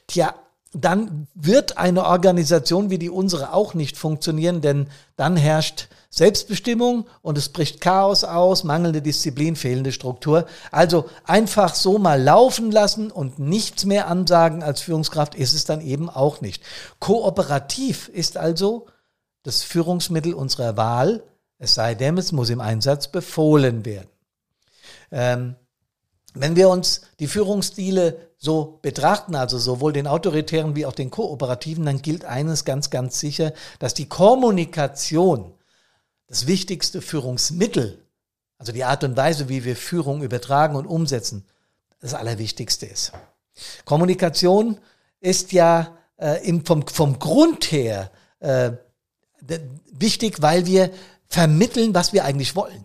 tja, 0.08 0.34
dann 0.74 1.28
wird 1.36 1.78
eine 1.78 2.06
Organisation 2.06 2.90
wie 2.90 2.98
die 2.98 3.10
unsere 3.10 3.54
auch 3.54 3.74
nicht 3.74 3.98
funktionieren, 3.98 4.62
denn 4.62 4.88
dann 5.16 5.38
herrscht 5.38 5.88
Selbstbestimmung 6.10 7.08
und 7.22 7.38
es 7.38 7.50
bricht 7.50 7.82
Chaos 7.82 8.24
aus, 8.24 8.64
mangelnde 8.64 9.02
Disziplin, 9.02 9.56
fehlende 9.56 9.92
Struktur. 9.92 10.46
Also 10.72 11.10
einfach 11.26 11.74
so 11.74 11.98
mal 11.98 12.22
laufen 12.22 12.72
lassen 12.72 13.12
und 13.12 13.40
nichts 13.40 13.86
mehr 13.86 14.08
ansagen 14.08 14.62
als 14.62 14.82
Führungskraft 14.82 15.36
ist 15.36 15.54
es 15.54 15.66
dann 15.66 15.82
eben 15.82 16.10
auch 16.10 16.42
nicht. 16.42 16.64
Kooperativ 17.00 18.10
ist 18.10 18.38
also 18.38 18.88
das 19.44 19.64
Führungsmittel 19.64 20.34
unserer 20.34 20.78
Wahl, 20.78 21.24
es 21.58 21.76
sei 21.76 21.96
denn, 21.96 22.18
es 22.18 22.32
muss 22.32 22.50
im 22.50 22.62
Einsatz 22.62 23.08
befohlen 23.08 23.86
werden. 23.86 24.10
Ähm, 25.12 25.56
wenn 26.34 26.56
wir 26.56 26.70
uns 26.70 27.02
die 27.20 27.28
Führungsstile 27.28 28.33
so 28.44 28.78
betrachten, 28.82 29.36
also 29.36 29.58
sowohl 29.58 29.94
den 29.94 30.06
autoritären 30.06 30.76
wie 30.76 30.86
auch 30.86 30.92
den 30.92 31.10
kooperativen, 31.10 31.86
dann 31.86 32.02
gilt 32.02 32.26
eines 32.26 32.66
ganz, 32.66 32.90
ganz 32.90 33.18
sicher, 33.18 33.54
dass 33.80 33.94
die 33.94 34.10
Kommunikation 34.10 35.54
das 36.28 36.46
wichtigste 36.46 37.02
Führungsmittel, 37.02 38.04
also 38.58 38.74
die 38.74 38.84
Art 38.84 39.06
und 39.06 39.16
Weise, 39.16 39.48
wie 39.48 39.64
wir 39.64 39.78
Führung 39.78 40.24
übertragen 40.24 40.76
und 40.76 40.88
umsetzen, 40.88 41.46
das 42.02 42.14
Allerwichtigste 42.14 42.86
ist. 42.86 43.14
Kommunikation 43.86 44.78
ist 45.22 45.54
ja 45.54 45.96
äh, 46.18 46.46
im, 46.46 46.66
vom, 46.66 46.86
vom 46.86 47.20
Grund 47.20 47.72
her 47.72 48.12
äh, 48.42 48.72
wichtig, 49.90 50.42
weil 50.42 50.66
wir 50.66 50.92
vermitteln, 51.28 51.96
was 51.96 52.12
wir 52.12 52.26
eigentlich 52.26 52.58
wollen. 52.58 52.84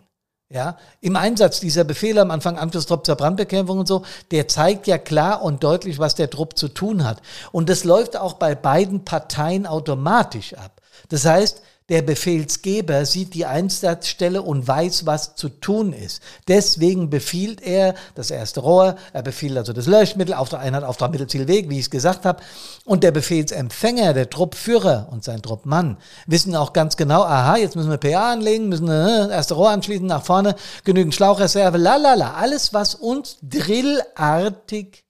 Ja, 0.51 0.77
im 0.99 1.15
Einsatz 1.15 1.59
dieser 1.59 1.83
Befehle 1.83 2.21
am 2.21 2.31
Anfang 2.31 2.57
Anschlusstrupp 2.57 3.05
zur 3.05 3.15
Brandbekämpfung 3.15 3.77
und 3.77 3.87
so, 3.87 4.03
der 4.31 4.47
zeigt 4.47 4.87
ja 4.87 4.97
klar 4.97 5.43
und 5.43 5.63
deutlich, 5.63 5.99
was 5.99 6.15
der 6.15 6.31
Trupp 6.31 6.57
zu 6.57 6.69
tun 6.69 7.05
hat. 7.05 7.21
Und 7.51 7.69
das 7.69 7.83
läuft 7.83 8.17
auch 8.17 8.33
bei 8.33 8.55
beiden 8.55 9.05
Parteien 9.05 9.67
automatisch 9.67 10.55
ab. 10.55 10.81
Das 11.09 11.23
heißt, 11.23 11.61
der 11.89 12.01
Befehlsgeber 12.01 13.05
sieht 13.05 13.33
die 13.33 13.45
Einsatzstelle 13.45 14.41
und 14.41 14.67
weiß, 14.67 15.05
was 15.05 15.35
zu 15.35 15.49
tun 15.49 15.91
ist. 15.91 16.21
Deswegen 16.47 17.09
befiehlt 17.09 17.61
er 17.61 17.95
das 18.15 18.31
erste 18.31 18.61
Rohr, 18.61 18.95
er 19.11 19.23
befiehlt 19.23 19.57
also 19.57 19.73
das 19.73 19.87
Löschmittel, 19.87 20.33
Auftrag 20.33 20.73
Auftrag 20.83 21.11
Mittelzielweg, 21.11 21.69
wie 21.69 21.79
ich 21.79 21.85
es 21.85 21.89
gesagt 21.89 22.25
habe. 22.25 22.41
Und 22.85 23.03
der 23.03 23.11
Befehlsempfänger, 23.11 24.13
der 24.13 24.29
Truppführer 24.29 25.07
und 25.11 25.23
sein 25.23 25.41
Truppmann 25.41 25.97
wissen 26.27 26.55
auch 26.55 26.73
ganz 26.73 26.95
genau, 26.95 27.23
aha, 27.23 27.57
jetzt 27.57 27.75
müssen 27.75 27.89
wir 27.89 27.97
PA 27.97 28.33
anlegen, 28.33 28.69
müssen 28.69 28.87
äh, 28.87 29.27
das 29.27 29.29
erste 29.29 29.53
Rohr 29.55 29.71
anschließen, 29.71 30.05
nach 30.05 30.23
vorne, 30.23 30.55
genügend 30.83 31.15
Schlauchreserve, 31.15 31.77
lalala. 31.77 32.35
Alles, 32.35 32.73
was 32.73 32.95
uns 32.95 33.37
drillartig 33.41 35.05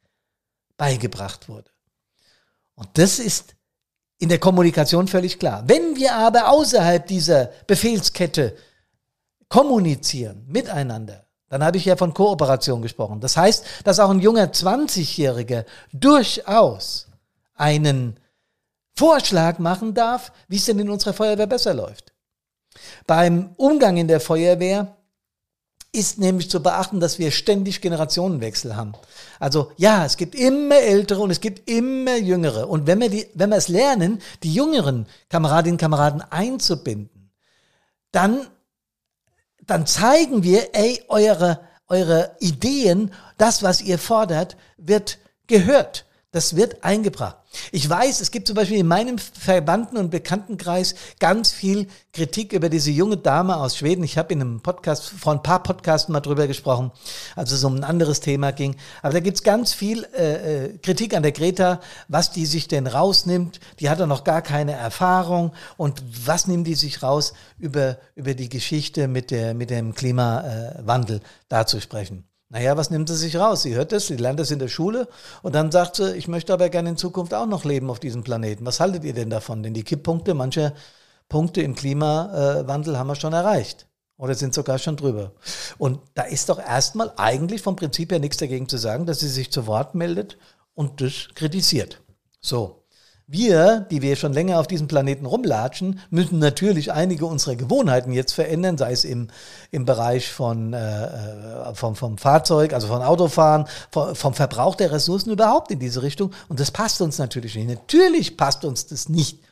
beigebracht 0.78 1.50
wurde. 1.50 1.70
Und 2.76 2.90
das 2.94 3.20
ist 3.20 3.56
in 4.20 4.30
der 4.30 4.40
Kommunikation 4.40 5.08
völlig 5.08 5.40
klar. 5.40 5.64
Wenn 5.66 5.96
wir 5.96 6.14
aber 6.14 6.50
außerhalb 6.50 7.08
dieser 7.08 7.52
Befehlskette 7.68 8.56
kommunizieren 9.48 10.46
miteinander, 10.48 11.26
dann 11.48 11.64
habe 11.64 11.78
ich 11.78 11.86
ja 11.86 11.96
von 11.96 12.14
Kooperation 12.14 12.82
gesprochen. 12.82 13.22
Das 13.22 13.36
heißt, 13.36 13.66
dass 13.84 14.00
auch 14.00 14.12
ein 14.12 14.20
junger 14.20 14.46
20-Jähriger 14.46 15.66
durchaus 15.92 17.08
einen 17.56 18.20
Vorschlag 18.96 19.58
machen 19.58 19.94
darf, 19.94 20.32
wie 20.48 20.58
es 20.58 20.66
denn 20.66 20.80
in 20.80 20.90
unserer 20.90 21.14
Feuerwehr 21.14 21.48
besser 21.48 21.74
läuft. 21.74 22.14
Beim 23.08 23.54
Umgang 23.56 23.98
in 23.98 24.08
der 24.08 24.20
Feuerwehr 24.20 24.96
ist 25.92 26.20
nämlich 26.20 26.50
zu 26.50 26.62
beachten, 26.62 27.00
dass 27.00 27.18
wir 27.18 27.32
ständig 27.32 27.82
Generationenwechsel 27.82 28.76
haben. 28.76 28.94
Also 29.40 29.72
ja, 29.78 30.06
es 30.06 30.18
gibt 30.18 30.36
immer 30.36 30.76
ältere 30.76 31.22
und 31.22 31.32
es 31.32 31.42
gibt 31.42 31.70
immer 31.70 32.16
jüngere. 32.16 32.70
Und 32.70 32.86
wenn 32.86 33.00
wir, 33.00 33.10
die, 33.10 33.28
wenn 33.34 33.50
wir 33.50 33.58
es 33.58 33.70
lernen, 33.70 34.22
die 34.44 34.54
jüngeren 34.54 35.08
Kameradinnen 35.30 35.76
und 35.76 35.82
Kameraden 35.82 36.22
einzubinden, 36.22 37.32
dann, 38.12 38.48
dann 39.66 39.88
zeigen 39.88 40.44
wir, 40.44 40.76
ey, 40.76 41.04
eure, 41.08 41.62
eure 41.88 42.36
Ideen, 42.40 43.12
das, 43.38 43.64
was 43.64 43.82
ihr 43.82 43.98
fordert, 43.98 44.58
wird 44.78 45.18
gehört. 45.48 46.06
Das 46.32 46.56
wird 46.56 46.84
eingebracht. 46.84 47.38
Ich 47.72 47.90
weiß, 47.90 48.22
es 48.22 48.30
gibt 48.30 48.46
zum 48.46 48.56
Beispiel 48.56 48.78
in 48.78 48.86
meinem 48.86 49.18
Verbanden- 49.18 49.98
und 49.98 50.12
Bekanntenkreis 50.12 50.94
ganz 51.20 51.52
viel 51.52 51.88
Kritik 52.14 52.54
über 52.54 52.70
diese 52.70 52.92
junge 52.92 53.18
Dame 53.18 53.58
aus 53.58 53.76
Schweden. 53.76 54.04
Ich 54.04 54.16
habe 54.16 54.34
in 54.34 54.42
einem 54.42 54.62
Podcast, 54.62 55.10
vor 55.10 55.34
ein 55.34 55.42
paar 55.42 55.64
Podcasten 55.64 56.14
mal 56.14 56.20
drüber 56.20 56.46
gesprochen, 56.46 56.92
als 57.36 57.52
es 57.52 57.64
um 57.64 57.78
ein 57.78 57.84
anderes 57.84 58.20
Thema 58.20 58.52
ging. 58.52 58.76
Aber 59.02 59.14
da 59.14 59.22
gibt's 59.22 59.42
ganz 59.42 59.74
viel 59.74 60.04
äh, 60.16 60.66
äh, 60.66 60.78
Kritik 60.78 61.16
an 61.16 61.24
der 61.24 61.32
Greta, 61.32 61.82
was 62.08 62.32
die 62.32 62.46
sich 62.46 62.68
denn 62.68 62.86
rausnimmt. 62.86 63.60
Die 63.80 63.90
hat 63.90 64.00
doch 64.00 64.06
noch 64.06 64.24
gar 64.24 64.44
keine 64.44 64.74
Erfahrung. 64.74 65.54
Und 65.78 66.04
was 66.28 66.46
nimmt 66.46 66.68
die 66.68 66.76
sich 66.76 67.02
raus, 67.02 67.34
über, 67.58 67.98
über 68.14 68.36
die 68.36 68.50
Geschichte 68.50 69.08
mit, 69.08 69.32
der, 69.32 69.56
mit 69.56 69.72
dem 69.72 69.96
Klimawandel 69.96 71.22
da 71.48 71.66
zu 71.66 71.82
sprechen? 71.82 72.29
Naja, 72.52 72.76
was 72.78 72.90
nimmt 72.90 73.08
sie 73.08 73.16
sich 73.16 73.36
raus? 73.36 73.62
Sie 73.62 73.76
hört 73.76 73.92
das, 73.92 74.08
sie 74.08 74.16
lernt 74.16 74.40
das 74.40 74.50
in 74.50 74.58
der 74.58 74.70
Schule 74.70 75.08
und 75.44 75.54
dann 75.54 75.72
sagt 75.72 75.98
sie, 75.98 76.16
ich 76.16 76.28
möchte 76.28 76.52
aber 76.52 76.70
gerne 76.70 76.90
in 76.90 76.98
Zukunft 76.98 77.34
auch 77.34 77.46
noch 77.46 77.64
leben 77.64 77.92
auf 77.92 78.00
diesem 78.00 78.24
Planeten. 78.24 78.66
Was 78.66 78.80
haltet 78.80 79.04
ihr 79.04 79.14
denn 79.14 79.30
davon? 79.30 79.62
Denn 79.62 79.76
die 79.76 79.84
Kipppunkte, 79.84 80.34
manche 80.34 80.74
Punkte 81.28 81.62
im 81.62 81.76
Klimawandel 81.76 82.98
haben 82.98 83.08
wir 83.08 83.16
schon 83.16 83.34
erreicht 83.34 83.88
oder 84.18 84.34
sind 84.34 84.56
sogar 84.56 84.80
schon 84.80 84.98
drüber. 84.98 85.32
Und 85.78 86.00
da 86.16 86.24
ist 86.24 86.50
doch 86.50 86.60
erstmal 86.60 87.14
eigentlich 87.18 87.62
vom 87.62 87.76
Prinzip 87.76 88.12
her 88.12 88.20
nichts 88.20 88.38
dagegen 88.38 88.68
zu 88.68 88.78
sagen, 88.78 89.06
dass 89.06 89.20
sie 89.20 89.30
sich 89.30 89.52
zu 89.52 89.68
Wort 89.68 89.94
meldet 89.94 90.38
und 90.74 91.02
das 91.02 91.30
kritisiert. 91.36 92.02
So. 92.42 92.84
Wir, 93.32 93.82
die 93.92 94.02
wir 94.02 94.16
schon 94.16 94.34
länger 94.34 94.60
auf 94.60 94.66
diesem 94.66 94.88
Planeten 94.88 95.28
rumlatschen, 95.28 96.00
müssen 96.10 96.40
natürlich 96.40 96.92
einige 96.92 97.28
unserer 97.28 97.56
Gewohnheiten 97.56 98.12
jetzt 98.12 98.34
verändern, 98.34 98.76
sei 98.76 98.92
es 98.92 99.04
im, 99.04 99.28
im 99.70 99.86
Bereich 99.86 100.32
von, 100.32 100.74
äh, 100.74 101.06
äh 101.06 101.76
vom, 101.76 101.96
vom 101.96 102.18
Fahrzeug, 102.18 102.74
also 102.74 102.88
von 102.88 103.04
Autofahren, 103.04 103.68
vom, 103.92 104.16
vom 104.16 104.34
Verbrauch 104.34 104.74
der 104.74 104.92
Ressourcen 104.92 105.30
überhaupt 105.30 105.70
in 105.70 105.78
diese 105.78 106.02
Richtung. 106.02 106.32
Und 106.48 106.60
das 106.60 106.72
passt 106.72 107.02
uns 107.02 107.20
natürlich 107.20 107.54
nicht. 107.54 107.68
Natürlich 107.68 108.36
passt 108.36 108.66
uns 108.66 108.88
das 108.88 109.10
nicht. 109.10 109.44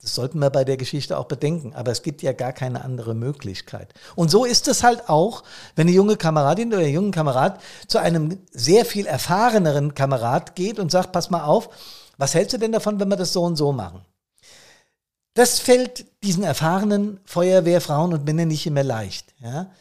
Das 0.00 0.16
sollten 0.16 0.40
wir 0.40 0.50
bei 0.50 0.64
der 0.64 0.76
Geschichte 0.76 1.16
auch 1.16 1.26
bedenken. 1.26 1.74
Aber 1.76 1.92
es 1.92 2.02
gibt 2.02 2.22
ja 2.22 2.32
gar 2.32 2.52
keine 2.52 2.82
andere 2.82 3.14
Möglichkeit. 3.14 3.94
Und 4.16 4.32
so 4.32 4.44
ist 4.44 4.66
es 4.66 4.82
halt 4.82 5.08
auch, 5.08 5.44
wenn 5.76 5.86
eine 5.86 5.94
junge 5.94 6.16
Kameradin 6.16 6.74
oder 6.74 6.82
ein 6.82 6.92
junger 6.92 7.12
Kamerad 7.12 7.60
zu 7.86 7.98
einem 7.98 8.40
sehr 8.50 8.84
viel 8.84 9.06
erfahreneren 9.06 9.94
Kamerad 9.94 10.56
geht 10.56 10.80
und 10.80 10.90
sagt, 10.90 11.12
pass 11.12 11.30
mal 11.30 11.44
auf, 11.44 11.68
was 12.22 12.34
hältst 12.34 12.54
du 12.54 12.58
denn 12.58 12.70
davon, 12.70 13.00
wenn 13.00 13.08
wir 13.08 13.16
das 13.16 13.32
so 13.32 13.42
und 13.42 13.56
so 13.56 13.72
machen? 13.72 14.00
Das 15.34 15.58
fällt 15.58 16.04
diesen 16.22 16.44
erfahrenen 16.44 17.18
Feuerwehrfrauen 17.24 18.12
und 18.12 18.24
Männern 18.24 18.46
nicht 18.46 18.64
immer 18.64 18.84
leicht. 18.84 19.34
Ja? 19.42 19.72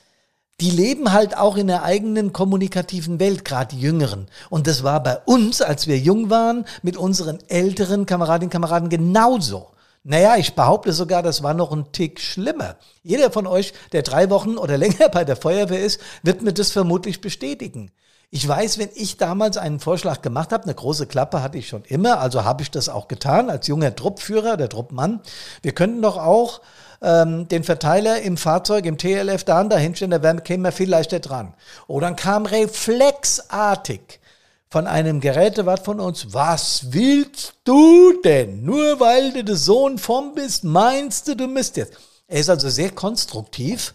Die 0.60 0.72
leben 0.72 1.12
halt 1.12 1.38
auch 1.38 1.56
in 1.56 1.68
der 1.68 1.84
eigenen 1.84 2.34
kommunikativen 2.34 3.20
Welt, 3.20 3.46
gerade 3.46 3.76
die 3.76 3.82
Jüngeren. 3.82 4.28
Und 4.50 4.66
das 4.66 4.82
war 4.82 5.04
bei 5.04 5.20
uns, 5.26 5.62
als 5.62 5.86
wir 5.86 6.00
jung 6.00 6.32
waren, 6.32 6.66
mit 6.82 6.98
unseren 6.98 7.38
älteren 7.48 8.08
Kameradinnen 8.08 8.48
und 8.48 8.54
Kameraden 8.54 8.90
genauso. 8.90 9.68
Naja, 10.04 10.36
ich 10.38 10.56
behaupte 10.56 10.94
sogar, 10.94 11.22
das 11.22 11.44
war 11.44 11.54
noch 11.54 11.72
ein 11.72 11.92
Tick 11.92 12.20
schlimmer. 12.20 12.76
Jeder 13.04 13.30
von 13.30 13.46
euch, 13.46 13.74
der 13.92 14.02
drei 14.02 14.32
Wochen 14.32 14.58
oder 14.58 14.78
länger 14.80 15.10
bei 15.10 15.26
der 15.26 15.36
Feuerwehr 15.36 15.84
ist, 15.84 16.02
wird 16.24 16.42
mir 16.42 16.54
das 16.54 16.72
vermutlich 16.72 17.22
bestätigen. 17.22 17.92
Ich 18.34 18.48
weiß, 18.48 18.78
wenn 18.78 18.90
ich 18.96 19.18
damals 19.18 19.58
einen 19.58 19.82
Vorschlag 19.82 20.22
gemacht 20.22 20.54
habe, 20.54 20.64
eine 20.64 20.74
große 20.74 21.06
Klappe 21.06 21.44
hatte 21.44 21.58
ich 21.58 21.68
schon 21.68 21.84
immer, 21.84 22.22
also 22.22 22.46
habe 22.46 22.64
ich 22.64 22.72
das 22.72 22.88
auch 22.88 23.10
getan 23.10 23.50
als 23.50 23.68
junger 23.68 23.94
Truppführer, 23.94 24.56
der 24.56 24.70
Truppmann. 24.70 25.20
Wir 25.62 25.74
könnten 25.74 26.02
doch 26.02 26.16
auch 26.16 26.62
ähm, 27.02 27.50
den 27.50 27.66
Verteiler 27.66 28.22
im 28.22 28.38
Fahrzeug, 28.38 28.86
im 28.86 28.98
TLF 28.98 29.44
da 29.44 29.62
dahinstellen, 29.66 30.22
da 30.22 30.34
käme 30.36 30.64
man 30.64 30.72
viel 30.72 30.90
leichter 30.90 31.20
dran. 31.20 31.54
Oder 31.88 32.08
dann 32.08 32.16
kam 32.16 32.46
reflexartig 32.46 34.22
von 34.70 34.88
einem 34.88 35.20
Gerätewart 35.20 35.84
von 35.84 36.00
uns, 36.00 36.34
was 36.34 36.94
willst 36.94 37.56
du 37.66 38.14
denn? 38.24 38.64
Nur 38.64 39.02
weil 39.02 39.34
du 39.34 39.44
der 39.44 39.58
Sohn 39.58 39.98
vom 39.98 40.36
bist, 40.36 40.64
meinst 40.64 41.28
du, 41.28 41.36
du 41.36 41.48
müsst 41.48 41.76
jetzt. 41.76 41.98
Er 42.30 42.40
ist 42.40 42.50
also 42.50 42.70
sehr 42.70 42.92
konstruktiv 42.92 43.94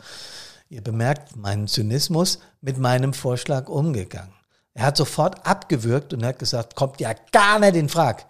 ihr 0.68 0.82
bemerkt 0.82 1.36
meinen 1.36 1.68
Zynismus, 1.68 2.38
mit 2.60 2.78
meinem 2.78 3.12
Vorschlag 3.12 3.68
umgegangen. 3.68 4.34
Er 4.74 4.86
hat 4.86 4.96
sofort 4.96 5.46
abgewürgt 5.46 6.12
und 6.12 6.24
hat 6.24 6.38
gesagt, 6.38 6.74
kommt 6.74 7.00
ja 7.00 7.14
gar 7.32 7.58
nicht 7.58 7.76
in 7.76 7.88
Frage. 7.88 8.24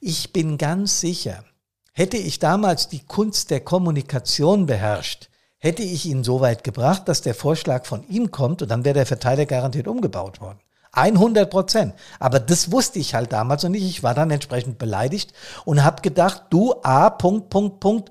Ich 0.00 0.32
bin 0.32 0.58
ganz 0.58 1.00
sicher, 1.00 1.44
hätte 1.92 2.16
ich 2.16 2.38
damals 2.38 2.88
die 2.88 3.04
Kunst 3.04 3.50
der 3.50 3.60
Kommunikation 3.60 4.66
beherrscht, 4.66 5.30
hätte 5.58 5.82
ich 5.82 6.06
ihn 6.06 6.24
so 6.24 6.40
weit 6.40 6.64
gebracht, 6.64 7.08
dass 7.08 7.22
der 7.22 7.34
Vorschlag 7.34 7.86
von 7.86 8.06
ihm 8.08 8.30
kommt 8.30 8.62
und 8.62 8.68
dann 8.68 8.84
wäre 8.84 8.94
der 8.94 9.06
Verteiler 9.06 9.46
garantiert 9.46 9.86
umgebaut 9.86 10.40
worden. 10.40 10.60
100 10.96 11.50
Prozent. 11.50 11.94
Aber 12.18 12.40
das 12.40 12.72
wusste 12.72 12.98
ich 12.98 13.14
halt 13.14 13.32
damals 13.32 13.62
noch 13.62 13.70
nicht. 13.70 13.84
Ich 13.84 14.02
war 14.02 14.14
dann 14.14 14.30
entsprechend 14.30 14.78
beleidigt 14.78 15.32
und 15.64 15.84
habe 15.84 16.02
gedacht, 16.02 16.44
du 16.50 16.74
A, 16.82 17.10
Punkt, 17.10 17.50
Punkt, 17.50 17.80
Punkt, 17.80 18.10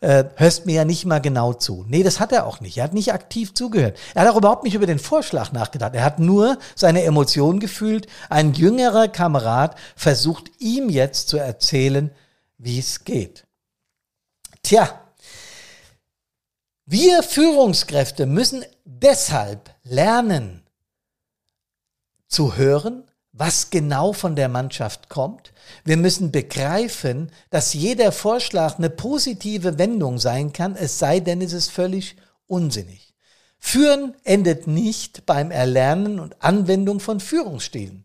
äh, 0.00 0.24
hörst 0.36 0.66
mir 0.66 0.74
ja 0.74 0.84
nicht 0.84 1.06
mal 1.06 1.20
genau 1.20 1.52
zu. 1.52 1.84
Nee, 1.88 2.02
das 2.02 2.20
hat 2.20 2.32
er 2.32 2.46
auch 2.46 2.60
nicht. 2.60 2.76
Er 2.76 2.84
hat 2.84 2.92
nicht 2.92 3.12
aktiv 3.12 3.54
zugehört. 3.54 3.96
Er 4.14 4.22
hat 4.22 4.32
auch 4.32 4.36
überhaupt 4.36 4.64
nicht 4.64 4.74
über 4.74 4.86
den 4.86 4.98
Vorschlag 4.98 5.52
nachgedacht. 5.52 5.94
Er 5.94 6.04
hat 6.04 6.18
nur 6.18 6.58
seine 6.74 7.04
Emotionen 7.04 7.60
gefühlt. 7.60 8.08
Ein 8.28 8.52
jüngerer 8.52 9.08
Kamerad 9.08 9.76
versucht 9.94 10.50
ihm 10.58 10.88
jetzt 10.88 11.28
zu 11.28 11.38
erzählen, 11.38 12.10
wie 12.58 12.80
es 12.80 13.04
geht. 13.04 13.46
Tja, 14.62 15.00
wir 16.86 17.22
Führungskräfte 17.22 18.26
müssen 18.26 18.64
deshalb 18.84 19.74
lernen, 19.84 20.63
zu 22.28 22.56
hören, 22.56 23.04
was 23.32 23.70
genau 23.70 24.12
von 24.12 24.36
der 24.36 24.48
Mannschaft 24.48 25.08
kommt. 25.08 25.52
Wir 25.84 25.96
müssen 25.96 26.30
begreifen, 26.30 27.30
dass 27.50 27.74
jeder 27.74 28.12
Vorschlag 28.12 28.78
eine 28.78 28.90
positive 28.90 29.78
Wendung 29.78 30.18
sein 30.18 30.52
kann, 30.52 30.76
es 30.76 30.98
sei 30.98 31.20
denn, 31.20 31.40
es 31.42 31.52
ist 31.52 31.70
völlig 31.70 32.16
unsinnig. 32.46 33.12
Führen 33.58 34.14
endet 34.24 34.66
nicht 34.66 35.26
beim 35.26 35.50
Erlernen 35.50 36.20
und 36.20 36.40
Anwendung 36.42 37.00
von 37.00 37.18
Führungsstilen. 37.18 38.04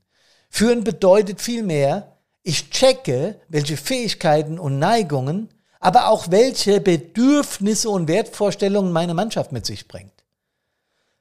Führen 0.49 0.83
bedeutet 0.83 1.41
vielmehr, 1.41 2.17
ich 2.43 2.71
checke, 2.71 3.39
welche 3.49 3.77
Fähigkeiten 3.77 4.57
und 4.57 4.79
Neigungen, 4.79 5.49
aber 5.79 6.07
auch 6.07 6.31
welche 6.31 6.81
Bedürfnisse 6.81 7.89
und 7.89 8.07
Wertvorstellungen 8.07 8.91
meine 8.91 9.13
Mannschaft 9.13 9.51
mit 9.51 9.65
sich 9.65 9.87
bringt. 9.87 10.18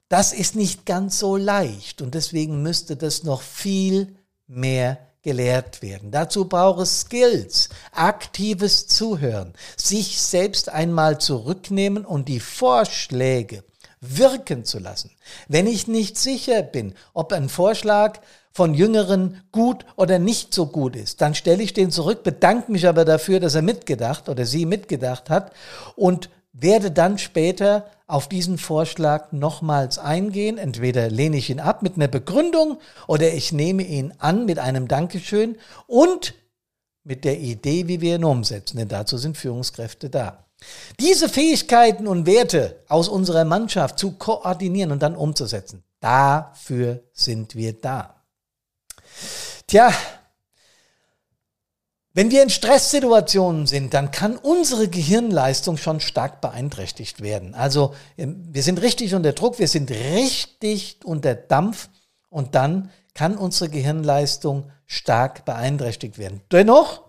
Das 0.08 0.32
ist 0.32 0.56
nicht 0.56 0.86
ganz 0.86 1.18
so 1.18 1.36
leicht 1.36 2.00
und 2.00 2.14
deswegen 2.14 2.62
müsste 2.62 2.96
das 2.96 3.24
noch 3.24 3.42
viel 3.42 4.16
mehr 4.46 4.98
gelehrt 5.22 5.82
werden. 5.82 6.10
Dazu 6.10 6.46
braucht 6.46 6.80
es 6.80 7.02
Skills, 7.02 7.68
aktives 7.92 8.86
Zuhören, 8.86 9.52
sich 9.76 10.20
selbst 10.20 10.70
einmal 10.70 11.20
zurücknehmen 11.20 12.06
und 12.06 12.28
die 12.28 12.40
Vorschläge 12.40 13.64
wirken 14.00 14.64
zu 14.64 14.78
lassen. 14.78 15.10
Wenn 15.48 15.66
ich 15.66 15.88
nicht 15.88 16.16
sicher 16.16 16.62
bin, 16.62 16.94
ob 17.12 17.32
ein 17.32 17.50
Vorschlag 17.50 18.20
von 18.52 18.74
Jüngeren 18.74 19.42
gut 19.52 19.84
oder 19.96 20.18
nicht 20.18 20.52
so 20.52 20.66
gut 20.66 20.96
ist. 20.96 21.20
Dann 21.20 21.34
stelle 21.34 21.62
ich 21.62 21.74
den 21.74 21.92
zurück, 21.92 22.24
bedanke 22.24 22.72
mich 22.72 22.88
aber 22.88 23.04
dafür, 23.04 23.38
dass 23.38 23.54
er 23.54 23.62
mitgedacht 23.62 24.28
oder 24.28 24.46
sie 24.46 24.66
mitgedacht 24.66 25.30
hat 25.30 25.52
und 25.94 26.28
werde 26.52 26.90
dann 26.90 27.18
später 27.18 27.86
auf 28.06 28.28
diesen 28.28 28.58
Vorschlag 28.58 29.32
nochmals 29.32 29.98
eingehen. 29.98 30.58
Entweder 30.58 31.10
lehne 31.10 31.36
ich 31.36 31.50
ihn 31.50 31.60
ab 31.60 31.82
mit 31.82 31.96
einer 31.96 32.08
Begründung 32.08 32.78
oder 33.06 33.32
ich 33.32 33.52
nehme 33.52 33.82
ihn 33.82 34.14
an 34.18 34.46
mit 34.46 34.58
einem 34.58 34.88
Dankeschön 34.88 35.56
und 35.86 36.34
mit 37.04 37.24
der 37.24 37.38
Idee, 37.38 37.88
wie 37.88 38.00
wir 38.00 38.16
ihn 38.16 38.24
umsetzen. 38.24 38.78
Denn 38.78 38.88
dazu 38.88 39.18
sind 39.18 39.36
Führungskräfte 39.36 40.10
da. 40.10 40.44
Diese 40.98 41.28
Fähigkeiten 41.28 42.06
und 42.06 42.26
Werte 42.26 42.82
aus 42.88 43.08
unserer 43.08 43.44
Mannschaft 43.44 43.98
zu 43.98 44.12
koordinieren 44.12 44.90
und 44.90 45.02
dann 45.02 45.14
umzusetzen, 45.14 45.84
dafür 46.00 47.02
sind 47.12 47.54
wir 47.54 47.74
da. 47.74 48.22
Tja, 49.66 49.92
wenn 52.14 52.30
wir 52.30 52.42
in 52.42 52.50
Stresssituationen 52.50 53.66
sind, 53.66 53.94
dann 53.94 54.10
kann 54.10 54.36
unsere 54.36 54.88
Gehirnleistung 54.88 55.76
schon 55.76 56.00
stark 56.00 56.40
beeinträchtigt 56.40 57.20
werden. 57.20 57.54
Also 57.54 57.94
ähm, 58.16 58.48
wir 58.50 58.62
sind 58.62 58.82
richtig 58.82 59.14
unter 59.14 59.32
Druck, 59.32 59.58
wir 59.58 59.68
sind 59.68 59.90
richtig 59.90 61.00
unter 61.04 61.34
Dampf 61.34 61.88
und 62.28 62.54
dann 62.54 62.90
kann 63.14 63.36
unsere 63.36 63.70
Gehirnleistung 63.70 64.70
stark 64.86 65.44
beeinträchtigt 65.44 66.18
werden. 66.18 66.40
Dennoch 66.50 67.02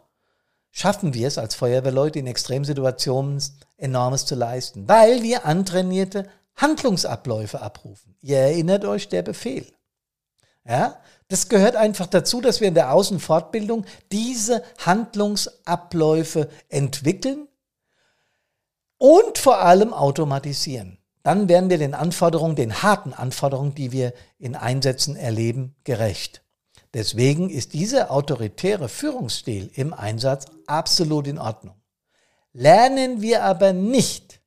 schaffen 0.71 1.13
wir 1.13 1.27
es 1.27 1.37
als 1.37 1.55
Feuerwehrleute 1.55 2.19
in 2.19 2.27
Extremsituationen 2.27 3.41
enormes 3.77 4.25
zu 4.25 4.35
leisten, 4.35 4.87
weil 4.87 5.23
wir 5.23 5.45
antrainierte 5.45 6.27
Handlungsabläufe 6.55 7.61
abrufen. 7.61 8.15
Ihr 8.21 8.37
erinnert 8.37 8.85
euch 8.85 9.07
der 9.07 9.21
Befehl. 9.21 9.65
Ja, 10.65 10.99
das 11.29 11.47
gehört 11.47 11.75
einfach 11.75 12.07
dazu, 12.07 12.41
dass 12.41 12.59
wir 12.59 12.67
in 12.67 12.73
der 12.73 12.91
Außenfortbildung 12.91 13.85
diese 14.11 14.63
Handlungsabläufe 14.79 16.49
entwickeln 16.69 17.47
und 18.97 19.37
vor 19.37 19.59
allem 19.59 19.93
automatisieren. 19.93 20.97
Dann 21.21 21.47
werden 21.47 21.69
wir 21.69 21.77
den 21.77 21.93
Anforderungen, 21.93 22.55
den 22.55 22.81
harten 22.81 23.13
Anforderungen, 23.13 23.75
die 23.75 23.91
wir 23.91 24.13
in 24.39 24.55
Einsätzen 24.55 25.15
erleben, 25.15 25.75
gerecht. 25.83 26.41
Deswegen 26.95 27.51
ist 27.51 27.73
dieser 27.73 28.09
autoritäre 28.09 28.89
Führungsstil 28.89 29.69
im 29.75 29.93
Einsatz 29.93 30.45
absolut 30.65 31.27
in 31.27 31.37
Ordnung. 31.37 31.75
Lernen 32.53 33.21
wir 33.21 33.43
aber 33.43 33.73
nicht, 33.73 34.41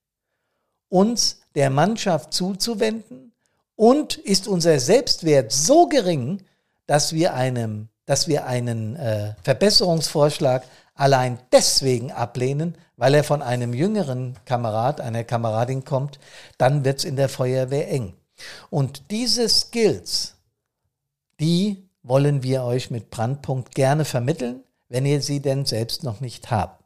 uns 0.88 1.40
der 1.54 1.70
Mannschaft 1.70 2.34
zuzuwenden 2.34 3.32
und 3.76 4.16
ist 4.16 4.48
unser 4.48 4.80
Selbstwert 4.80 5.52
so 5.52 5.86
gering, 5.86 6.42
dass 6.86 7.12
wir, 7.12 7.34
einem, 7.34 7.88
dass 8.06 8.28
wir 8.28 8.46
einen 8.46 8.96
äh, 8.96 9.34
Verbesserungsvorschlag 9.42 10.64
allein 10.94 11.38
deswegen 11.52 12.12
ablehnen, 12.12 12.76
weil 12.96 13.14
er 13.14 13.24
von 13.24 13.42
einem 13.42 13.74
jüngeren 13.74 14.36
Kamerad, 14.44 15.00
einer 15.00 15.24
Kameradin 15.24 15.84
kommt, 15.84 16.18
dann 16.58 16.84
wird 16.84 16.98
es 16.98 17.04
in 17.04 17.16
der 17.16 17.28
Feuerwehr 17.28 17.90
eng. 17.90 18.14
Und 18.70 19.10
diese 19.10 19.48
Skills, 19.48 20.34
die 21.40 21.88
wollen 22.02 22.42
wir 22.42 22.64
euch 22.64 22.90
mit 22.90 23.10
Brandpunkt 23.10 23.74
gerne 23.74 24.04
vermitteln, 24.04 24.62
wenn 24.88 25.06
ihr 25.06 25.22
sie 25.22 25.40
denn 25.40 25.64
selbst 25.64 26.02
noch 26.02 26.20
nicht 26.20 26.50
habt. 26.50 26.82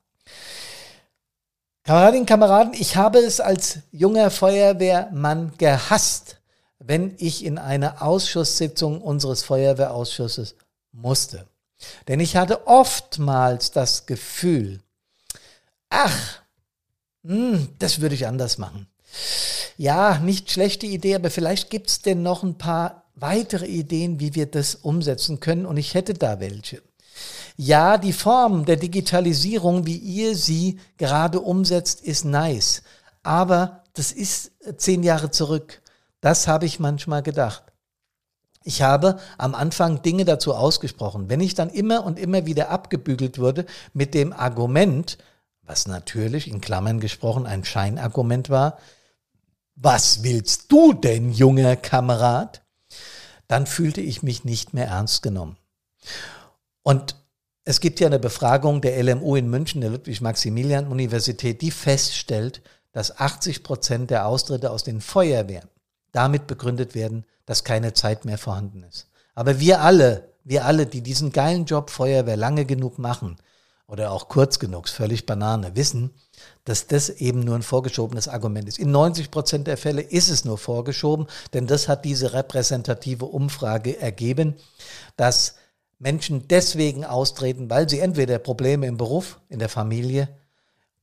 Kameradinnen, 1.85 2.27
Kameraden, 2.27 2.75
ich 2.75 2.97
habe 2.97 3.19
es 3.19 3.41
als 3.41 3.79
junger 3.93 4.31
Feuerwehrmann 4.31 5.53
gehasst, 5.57 6.41
wenn 6.79 7.15
ich 7.19 7.45
in 7.45 7.59
eine 7.59 8.03
Ausschusssitzung 8.03 9.01
unseres 9.01 9.43
Feuerwehrausschusses 9.43 10.57
musste. 10.93 11.47
Denn 12.09 12.21
ich 12.21 12.37
hatte 12.37 12.67
oftmals 12.67 13.71
das 13.71 14.07
Gefühl, 14.07 14.81
ach, 15.91 16.41
mh, 17.23 17.35
hm, 17.35 17.69
das 17.79 18.01
würde 18.01 18.15
ich 18.15 18.27
anders 18.27 18.59
machen. 18.59 18.87
Ja, 19.77 20.19
nicht 20.19 20.51
schlechte 20.51 20.87
Idee, 20.87 21.17
aber 21.17 21.31
vielleicht 21.31 21.71
gibt 21.71 21.91
es 21.91 22.01
denn 22.01 22.23
noch 22.23 22.43
ein 22.43 22.57
paar 22.57 23.05
weitere 23.15 23.67
Ideen, 23.67 24.21
wie 24.21 24.35
wir 24.35 24.47
das 24.47 24.75
umsetzen 24.75 25.41
können 25.41 25.67
und 25.67 25.77
ich 25.77 25.95
hätte 25.95 26.15
da 26.15 26.41
welche. 26.41 26.83
Ja, 27.57 27.97
die 27.97 28.13
Form 28.13 28.67
der 28.67 28.77
Digitalisierung, 28.77 29.87
wie 29.87 29.97
ihr 29.97 30.37
sie 30.37 30.79
gerade 30.99 31.41
umsetzt, 31.41 32.03
ist 32.03 32.25
nice, 32.25 32.83
aber 33.23 33.83
das 33.95 34.13
ist 34.13 34.53
zehn 34.77 35.03
Jahre 35.03 35.31
zurück. 35.31 35.81
Das 36.27 36.49
habe 36.49 36.67
ich 36.67 36.81
manchmal 36.81 37.23
gedacht. 37.23 37.63
Ich 38.65 38.83
habe 38.83 39.21
am 39.39 39.55
Anfang 39.55 40.03
Dinge 40.03 40.25
dazu 40.25 40.57
ausgesprochen. 40.57 41.31
Wenn 41.31 41.39
ich 41.39 41.55
dann 41.55 41.71
immer 41.71 42.05
und 42.05 42.19
immer 42.19 42.47
wieder 42.47 42.71
abgebügelt 42.71 43.39
wurde 43.39 43.65
mit 43.93 44.13
dem 44.13 44.33
Argument, 44.33 45.19
was 45.63 45.87
natürlich 45.87 46.51
in 46.51 46.61
Klammern 46.61 46.99
gesprochen 46.99 47.47
ein 47.47 47.65
Scheinargument 47.65 48.51
war, 48.51 48.79
was 49.77 50.25
willst 50.25 50.73
du 50.73 50.95
denn, 50.95 51.31
junger 51.31 51.77
Kamerad? 51.77 52.65
Dann 53.47 53.65
fühlte 53.65 54.01
ich 54.01 54.25
mich 54.25 54.43
nicht 54.43 54.75
mehr 54.75 54.89
ernst 54.89 55.23
genommen. 55.23 55.57
Und 56.83 57.15
es 57.63 57.79
gibt 57.79 58.01
ja 58.01 58.09
eine 58.09 58.19
Befragung 58.19 58.81
der 58.81 59.01
LMU 59.01 59.37
in 59.37 59.49
München, 59.49 59.81
der 59.81 59.91
Ludwig-Maximilian-Universität, 59.91 61.63
die 61.63 61.71
feststellt, 61.71 62.63
dass 62.91 63.17
80 63.17 63.63
Prozent 63.63 64.11
der 64.11 64.27
Austritte 64.27 64.73
aus 64.73 64.83
den 64.83 65.01
Feuerwehren 65.01 65.69
damit 66.13 66.47
begründet 66.47 66.95
werden, 66.95 67.25
dass 67.47 67.65
keine 67.65 67.95
Zeit 67.95 68.25
mehr 68.25 68.39
vorhanden 68.39 68.83
ist. 68.83 69.09
Aber 69.35 69.61
wir 69.61 69.81
alle, 69.81 70.29
wir 70.45 70.65
alle, 70.65 70.87
die 70.87 71.03
diesen 71.03 71.33
geilen 71.33 71.65
Job 71.65 71.91
Feuerwehr 71.91 72.37
lange 72.37 72.65
genug 72.65 72.99
machen 72.99 73.37
oder 73.87 74.11
auch 74.11 74.29
kurz 74.29 74.59
genug, 74.59 74.89
völlig 74.89 75.27
Banane, 75.27 75.77
wissen, 75.77 76.11
dass 76.65 76.87
das 76.87 77.09
eben 77.09 77.41
nur 77.41 77.55
ein 77.55 77.63
vorgeschobenes 77.63 78.29
Argument 78.29 78.69
ist. 78.69 78.79
In 78.79 78.91
90 78.91 79.31
Prozent 79.31 79.67
der 79.67 79.77
Fälle 79.77 80.03
ist 80.03 80.29
es 80.29 80.45
nur 80.45 80.59
vorgeschoben, 80.59 81.27
denn 81.53 81.67
das 81.67 81.89
hat 81.89 82.05
diese 82.05 82.33
repräsentative 82.33 83.27
Umfrage 83.27 84.01
ergeben, 84.01 84.57
dass 85.17 85.55
Menschen 85.99 86.49
deswegen 86.49 87.05
austreten, 87.05 87.71
weil 87.71 87.89
sie 87.89 88.01
entweder 88.01 88.39
Probleme 88.39 88.87
im 88.87 88.97
Beruf, 88.97 89.39
in 89.49 89.59
der 89.59 89.69
Familie 89.69 90.29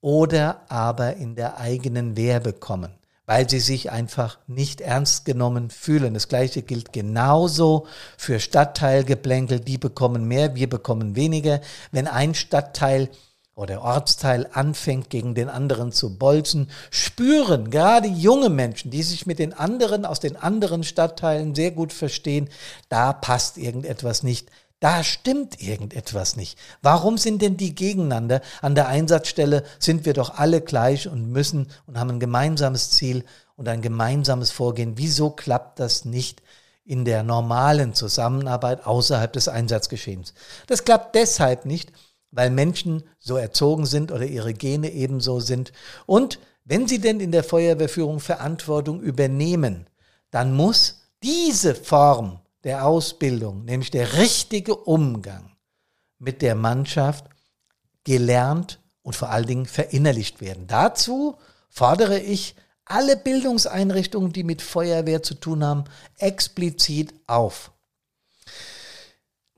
oder 0.02 0.62
aber 0.70 1.16
in 1.16 1.36
der 1.36 1.58
eigenen 1.58 2.18
Wehr 2.18 2.40
bekommen 2.40 2.94
weil 3.26 3.50
sie 3.50 3.60
sich 3.60 3.92
einfach 3.92 4.38
nicht 4.48 4.82
ernst 4.82 5.26
genommen 5.26 5.70
fühlen. 5.70 6.14
Das 6.14 6.28
gleiche 6.28 6.62
gilt 6.62 6.92
genauso 6.94 7.88
für 8.18 8.40
Stadtteilgeplänkel. 8.40 9.60
Die 9.60 9.78
bekommen 9.78 10.28
mehr, 10.28 10.56
wir 10.56 10.70
bekommen 10.70 11.16
weniger. 11.16 11.62
Wenn 11.92 12.08
ein 12.08 12.36
Stadtteil 12.36 13.10
oder 13.56 13.84
Ortsteil 13.84 14.50
anfängt, 14.52 15.10
gegen 15.10 15.36
den 15.36 15.50
anderen 15.50 15.92
zu 15.92 16.18
bolzen, 16.18 16.70
spüren 16.90 17.70
gerade 17.70 18.08
junge 18.08 18.50
Menschen, 18.50 18.90
die 18.90 19.04
sich 19.04 19.26
mit 19.26 19.40
den 19.40 19.54
anderen 19.54 20.06
aus 20.06 20.20
den 20.20 20.36
anderen 20.36 20.84
Stadtteilen 20.84 21.54
sehr 21.54 21.72
gut 21.72 21.94
verstehen, 21.94 22.50
da 22.90 23.14
passt 23.14 23.58
irgendetwas 23.58 24.24
nicht. 24.24 24.50
Da 24.80 25.02
stimmt 25.02 25.62
irgendetwas 25.62 26.36
nicht. 26.36 26.60
Warum 26.82 27.18
sind 27.18 27.42
denn 27.42 27.56
die 27.56 27.74
gegeneinander? 27.74 28.42
An 28.62 28.76
der 28.76 28.90
Einsatzstelle 28.90 29.64
sind 29.80 30.06
wir 30.06 30.12
doch 30.12 30.38
alle 30.38 30.60
gleich 30.60 31.08
und 31.08 31.32
müssen 31.32 31.70
und 31.88 31.98
haben 31.98 32.10
ein 32.10 32.20
gemeinsames 32.20 32.90
Ziel 32.92 33.24
und 33.56 33.70
ein 33.70 33.82
gemeinsames 33.82 34.52
Vorgehen. 34.52 34.98
Wieso 34.98 35.30
klappt 35.30 35.80
das 35.80 36.04
nicht 36.04 36.42
in 36.84 37.06
der 37.06 37.24
normalen 37.24 37.94
Zusammenarbeit 37.94 38.86
außerhalb 38.86 39.32
des 39.32 39.48
Einsatzgeschehens? 39.48 40.34
Das 40.68 40.84
klappt 40.84 41.16
deshalb 41.16 41.66
nicht, 41.66 41.94
weil 42.34 42.50
Menschen 42.50 43.04
so 43.20 43.38
erzogen 43.38 43.86
sind 43.86 44.12
oder 44.12 44.26
ihre 44.26 44.54
Gene 44.54 44.92
ebenso 44.92 45.40
sind. 45.40 45.72
Und 46.06 46.40
wenn 46.66 46.88
sie 46.88 47.00
denn 47.00 47.20
in 47.20 47.32
der 47.32 47.44
Feuerwehrführung 47.44 48.20
Verantwortung 48.20 49.02
übernehmen, 49.02 49.88
dann 50.32 50.56
muss 50.56 51.04
diese 51.22 51.76
Form 51.76 52.40
der 52.64 52.86
Ausbildung, 52.86 53.66
nämlich 53.66 53.92
der 53.92 54.18
richtige 54.18 54.76
Umgang 54.76 55.52
mit 56.18 56.42
der 56.42 56.56
Mannschaft, 56.56 57.26
gelernt 58.04 58.80
und 59.04 59.16
vor 59.16 59.30
allen 59.30 59.48
Dingen 59.48 59.66
verinnerlicht 59.66 60.42
werden. 60.42 60.66
Dazu 60.68 61.38
fordere 61.70 62.20
ich 62.20 62.56
alle 62.86 63.16
Bildungseinrichtungen, 63.16 64.34
die 64.34 64.44
mit 64.44 64.62
Feuerwehr 64.62 65.24
zu 65.24 65.36
tun 65.36 65.64
haben, 65.64 65.86
explizit 66.18 67.14
auf. 67.28 67.72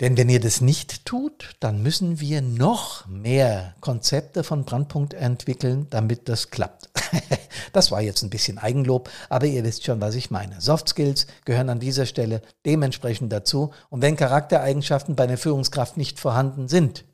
Denn 0.02 0.18
wenn 0.18 0.28
ihr 0.28 0.42
das 0.42 0.60
nicht 0.60 1.06
tut, 1.06 1.56
dann 1.62 1.82
müssen 1.82 2.20
wir 2.20 2.42
noch 2.42 3.08
mehr 3.08 3.76
Konzepte 3.80 4.44
von 4.44 4.66
Brandpunkt 4.66 5.14
entwickeln, 5.14 5.88
damit 5.90 6.28
das 6.28 6.52
klappt. 6.52 6.90
das 7.74 7.92
war 7.92 8.02
jetzt 8.02 8.22
ein 8.22 8.30
bisschen 8.30 8.58
Eigenlob, 8.58 9.10
aber 9.30 9.46
ihr 9.46 9.64
wisst 9.64 9.86
schon, 9.86 10.02
was 10.02 10.16
ich 10.16 10.32
meine. 10.32 10.60
Soft 10.60 10.90
Skills 10.90 11.28
gehören 11.46 11.70
an 11.70 11.80
dieser 11.80 12.06
Stelle 12.06 12.42
dementsprechend 12.66 13.32
dazu. 13.32 13.72
Und 13.90 14.02
wenn 14.02 14.18
Charaktereigenschaften 14.18 15.16
bei 15.16 15.24
einer 15.24 15.38
Führungskraft 15.38 15.96
nicht 15.96 16.20
vorhanden 16.20 16.68
sind, 16.68 17.06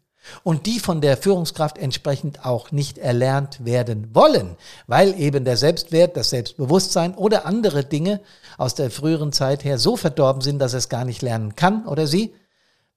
und 0.44 0.68
die 0.68 0.80
von 0.80 1.02
der 1.02 1.18
Führungskraft 1.18 1.80
entsprechend 1.80 2.46
auch 2.46 2.72
nicht 2.72 3.00
erlernt 3.00 3.66
werden 3.66 4.14
wollen, 4.14 4.56
weil 4.86 5.20
eben 5.20 5.46
der 5.46 5.58
Selbstwert, 5.58 6.16
das 6.16 6.30
Selbstbewusstsein 6.30 7.16
oder 7.16 7.48
andere 7.48 7.84
Dinge 7.84 8.22
aus 8.60 8.76
der 8.76 8.92
früheren 8.92 9.32
Zeit 9.32 9.64
her 9.64 9.80
so 9.80 9.98
verdorben 9.98 10.42
sind, 10.44 10.60
dass 10.60 10.74
es 10.74 10.90
gar 10.90 11.06
nicht 11.06 11.24
lernen 11.24 11.56
kann 11.56 11.88
oder 11.88 12.06
sie, 12.06 12.36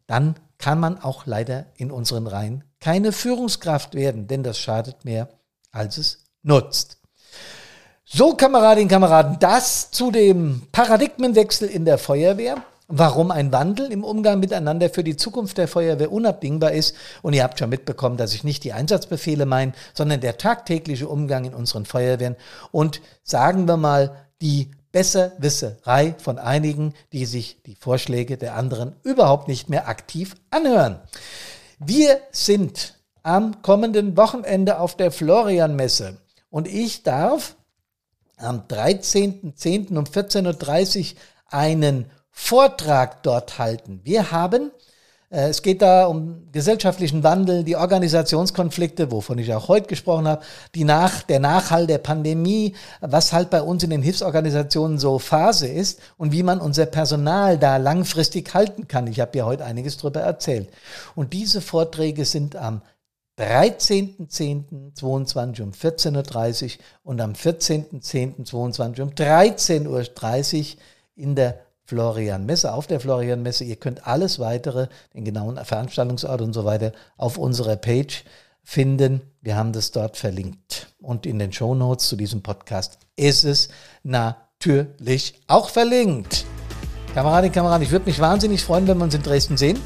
dann 0.07 0.37
kann 0.59 0.81
man 0.81 0.99
auch 0.99 1.27
leider 1.27 1.67
in 1.77 1.91
unseren 1.91 2.27
Reihen 2.27 2.65
keine 2.81 3.13
Führungskraft 3.13 3.95
werden, 3.95 4.27
denn 4.27 4.43
das 4.43 4.59
schadet 4.59 5.05
mehr, 5.05 5.29
als 5.73 5.99
es 5.99 6.25
nutzt. 6.43 6.99
So, 8.05 8.35
Kameradinnen 8.35 8.85
und 8.85 8.91
Kameraden, 8.91 9.39
das 9.41 9.91
zu 9.91 10.11
dem 10.11 10.63
Paradigmenwechsel 10.73 11.69
in 11.69 11.85
der 11.85 11.99
Feuerwehr 11.99 12.63
warum 12.89 13.31
ein 13.31 13.53
Wandel 13.53 13.91
im 13.91 14.05
Umgang 14.05 14.41
miteinander 14.41 14.91
für 14.91 15.05
die 15.05 15.17
Zukunft 15.17 15.59
der 15.59 15.69
Feuerwehr 15.69 16.13
unabdingbar 16.13 16.73
ist. 16.73 16.95
Und 17.23 17.33
ihr 17.33 17.43
habt 17.43 17.59
schon 17.59 17.71
mitbekommen, 17.71 18.17
dass 18.17 18.35
ich 18.35 18.45
nicht 18.45 18.65
die 18.65 18.73
Einsatzbefehle 18.73 19.47
meine, 19.47 19.73
sondern 19.95 20.21
der 20.21 20.39
tagtägliche 20.39 21.09
Umgang 21.09 21.45
in 21.45 21.55
unseren 21.55 21.87
Feuerwehren 21.87 22.37
und 22.73 23.01
sagen 23.23 23.67
wir 23.67 23.77
mal 23.77 24.17
die 24.43 24.71
Besserwisserei 24.95 26.15
von 26.19 26.39
einigen, 26.39 26.95
die 27.13 27.27
sich 27.27 27.61
die 27.65 27.75
Vorschläge 27.75 28.39
der 28.39 28.55
anderen 28.55 28.95
überhaupt 29.03 29.49
nicht 29.49 29.69
mehr 29.69 29.89
aktiv 29.89 30.37
anhören. 30.51 31.01
Wir 31.81 32.21
sind 32.31 32.95
am 33.25 33.61
kommenden 33.61 34.17
Wochenende 34.17 34.79
auf 34.79 34.97
der 34.97 35.11
Florianmesse 35.11 36.19
und 36.49 36.69
ich 36.69 37.03
darf 37.03 37.57
am 38.37 38.69
13.10. 38.69 39.99
um 39.99 40.05
14.30 40.05 41.15
Uhr 41.15 41.21
einen 41.49 42.09
Vortrag 42.31 43.25
dort 43.25 43.59
halten. 43.59 44.01
Wir 44.05 44.31
haben, 44.31 44.71
es 45.37 45.63
geht 45.63 45.83
da 45.83 46.07
um 46.07 46.47
gesellschaftlichen 46.53 47.25
Wandel, 47.25 47.65
die 47.65 47.75
Organisationskonflikte, 47.75 49.11
wovon 49.11 49.39
ich 49.39 49.53
auch 49.53 49.67
heute 49.67 49.89
gesprochen 49.89 50.29
habe, 50.29 50.45
die 50.77 50.85
nach, 50.85 51.23
der 51.23 51.41
Nachhall 51.41 51.89
der 51.89 51.99
Pandemie, 51.99 52.77
was 53.01 53.33
halt 53.33 53.51
bei 53.51 53.61
uns 53.61 53.83
in 53.83 53.91
den 53.91 54.03
Hilfsorganisationen 54.03 54.99
so 54.99 55.19
Phase 55.19 55.67
ist 55.67 55.99
und 56.19 56.31
wie 56.31 56.45
man 56.45 56.61
unser 56.61 56.87
Personal 56.87 57.59
da 57.59 57.79
langfristig 57.79 58.55
halten 58.55 58.87
kann. 58.87 59.09
Ich 59.09 59.19
habe 59.19 59.37
ja 59.37 59.45
heute 59.45 59.65
einiges 59.65 59.97
darüber 59.97 60.21
erzählt. 60.21 60.69
Und 61.17 61.33
diese 61.33 61.61
Vorträge 61.61 62.27
sind 62.27 62.55
am 62.55 62.83
13.10.22 63.39 65.63
um 65.63 65.73
14.30 65.73 66.65
Uhr 66.65 66.71
und 67.03 67.21
am 67.21 67.33
14.10.22 67.33 69.03
um 69.03 69.11
13.30 69.11 70.61
Uhr 70.61 70.67
in 71.17 71.35
der 71.35 71.64
Florian 71.85 72.47
Messe, 72.47 72.73
auf 72.73 72.87
der 72.87 73.01
Florian 73.01 73.43
Messe. 73.43 73.65
Ihr 73.65 73.77
könnt 73.77 74.07
alles 74.07 74.39
weitere, 74.39 74.89
den 75.15 75.25
genauen 75.25 75.63
Veranstaltungsort 75.63 76.41
und 76.41 76.53
so 76.53 76.65
weiter 76.65 76.93
auf 77.17 77.37
unserer 77.39 77.77
Page 77.77 78.25
finden. 78.63 79.21
Wir 79.43 79.57
haben 79.57 79.73
das 79.73 79.91
dort 79.93 80.17
verlinkt. 80.17 80.89
Und 81.01 81.27
in 81.27 81.39
den 81.39 81.53
Show 81.53 81.75
Notes 81.75 82.09
zu 82.09 82.17
diesem 82.17 82.43
Podcast 82.43 82.99
ist 83.17 83.45
es 83.45 83.69
natürlich 84.03 85.41
auch 85.47 85.69
verlinkt. 85.69 86.47
Kameradinnen, 87.15 87.53
Kameraden, 87.53 87.83
ich 87.83 87.93
würde 87.93 88.07
mich 88.07 88.19
wahnsinnig 88.19 88.65
freuen, 88.65 88.89
wenn 88.89 88.99
wir 88.99 89.05
uns 89.05 89.15
in 89.15 89.23
Dresden 89.23 89.57
sehen. 89.57 89.79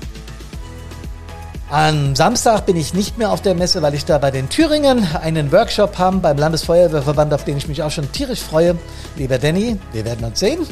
Am 1.70 2.16
Samstag 2.16 2.64
bin 2.64 2.78
ich 2.78 2.94
nicht 2.94 3.18
mehr 3.18 3.30
auf 3.30 3.42
der 3.42 3.54
Messe, 3.54 3.82
weil 3.82 3.92
ich 3.92 4.06
da 4.06 4.16
bei 4.16 4.30
den 4.30 4.48
Thüringen 4.48 5.04
einen 5.20 5.52
Workshop 5.52 5.98
habe 5.98 6.16
beim 6.16 6.38
Landesfeuerwehrverband, 6.38 7.34
auf 7.34 7.44
den 7.44 7.58
ich 7.58 7.68
mich 7.68 7.82
auch 7.82 7.90
schon 7.90 8.10
tierisch 8.10 8.40
freue. 8.40 8.78
Lieber 9.16 9.36
Danny, 9.36 9.78
wir 9.92 10.06
werden 10.06 10.24
uns 10.24 10.40
sehen. 10.40 10.66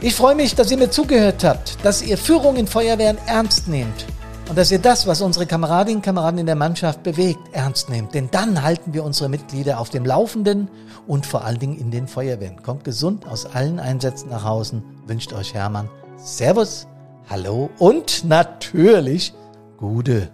Ich 0.00 0.14
freue 0.14 0.36
mich, 0.36 0.54
dass 0.54 0.70
ihr 0.70 0.76
mir 0.76 0.90
zugehört 0.90 1.42
habt, 1.42 1.84
dass 1.84 2.02
ihr 2.02 2.16
Führung 2.16 2.54
in 2.54 2.68
Feuerwehren 2.68 3.18
ernst 3.26 3.66
nehmt 3.66 4.06
und 4.48 4.56
dass 4.56 4.70
ihr 4.70 4.78
das, 4.78 5.08
was 5.08 5.20
unsere 5.22 5.44
Kameradinnen 5.44 5.96
und 5.96 6.04
Kameraden 6.04 6.38
in 6.38 6.46
der 6.46 6.54
Mannschaft 6.54 7.02
bewegt, 7.02 7.40
ernst 7.50 7.88
nehmt. 7.88 8.14
Denn 8.14 8.30
dann 8.30 8.62
halten 8.62 8.94
wir 8.94 9.02
unsere 9.02 9.28
Mitglieder 9.28 9.80
auf 9.80 9.90
dem 9.90 10.06
Laufenden 10.06 10.68
und 11.08 11.26
vor 11.26 11.44
allen 11.44 11.58
Dingen 11.58 11.76
in 11.76 11.90
den 11.90 12.06
Feuerwehren. 12.06 12.62
Kommt 12.62 12.84
gesund 12.84 13.26
aus 13.26 13.44
allen 13.44 13.80
Einsätzen 13.80 14.28
nach 14.28 14.44
Hause, 14.44 14.82
wünscht 15.08 15.32
euch 15.32 15.52
Hermann. 15.52 15.90
Servus, 16.16 16.86
hallo 17.28 17.68
und 17.80 18.24
natürlich 18.24 19.34
gute 19.78 20.30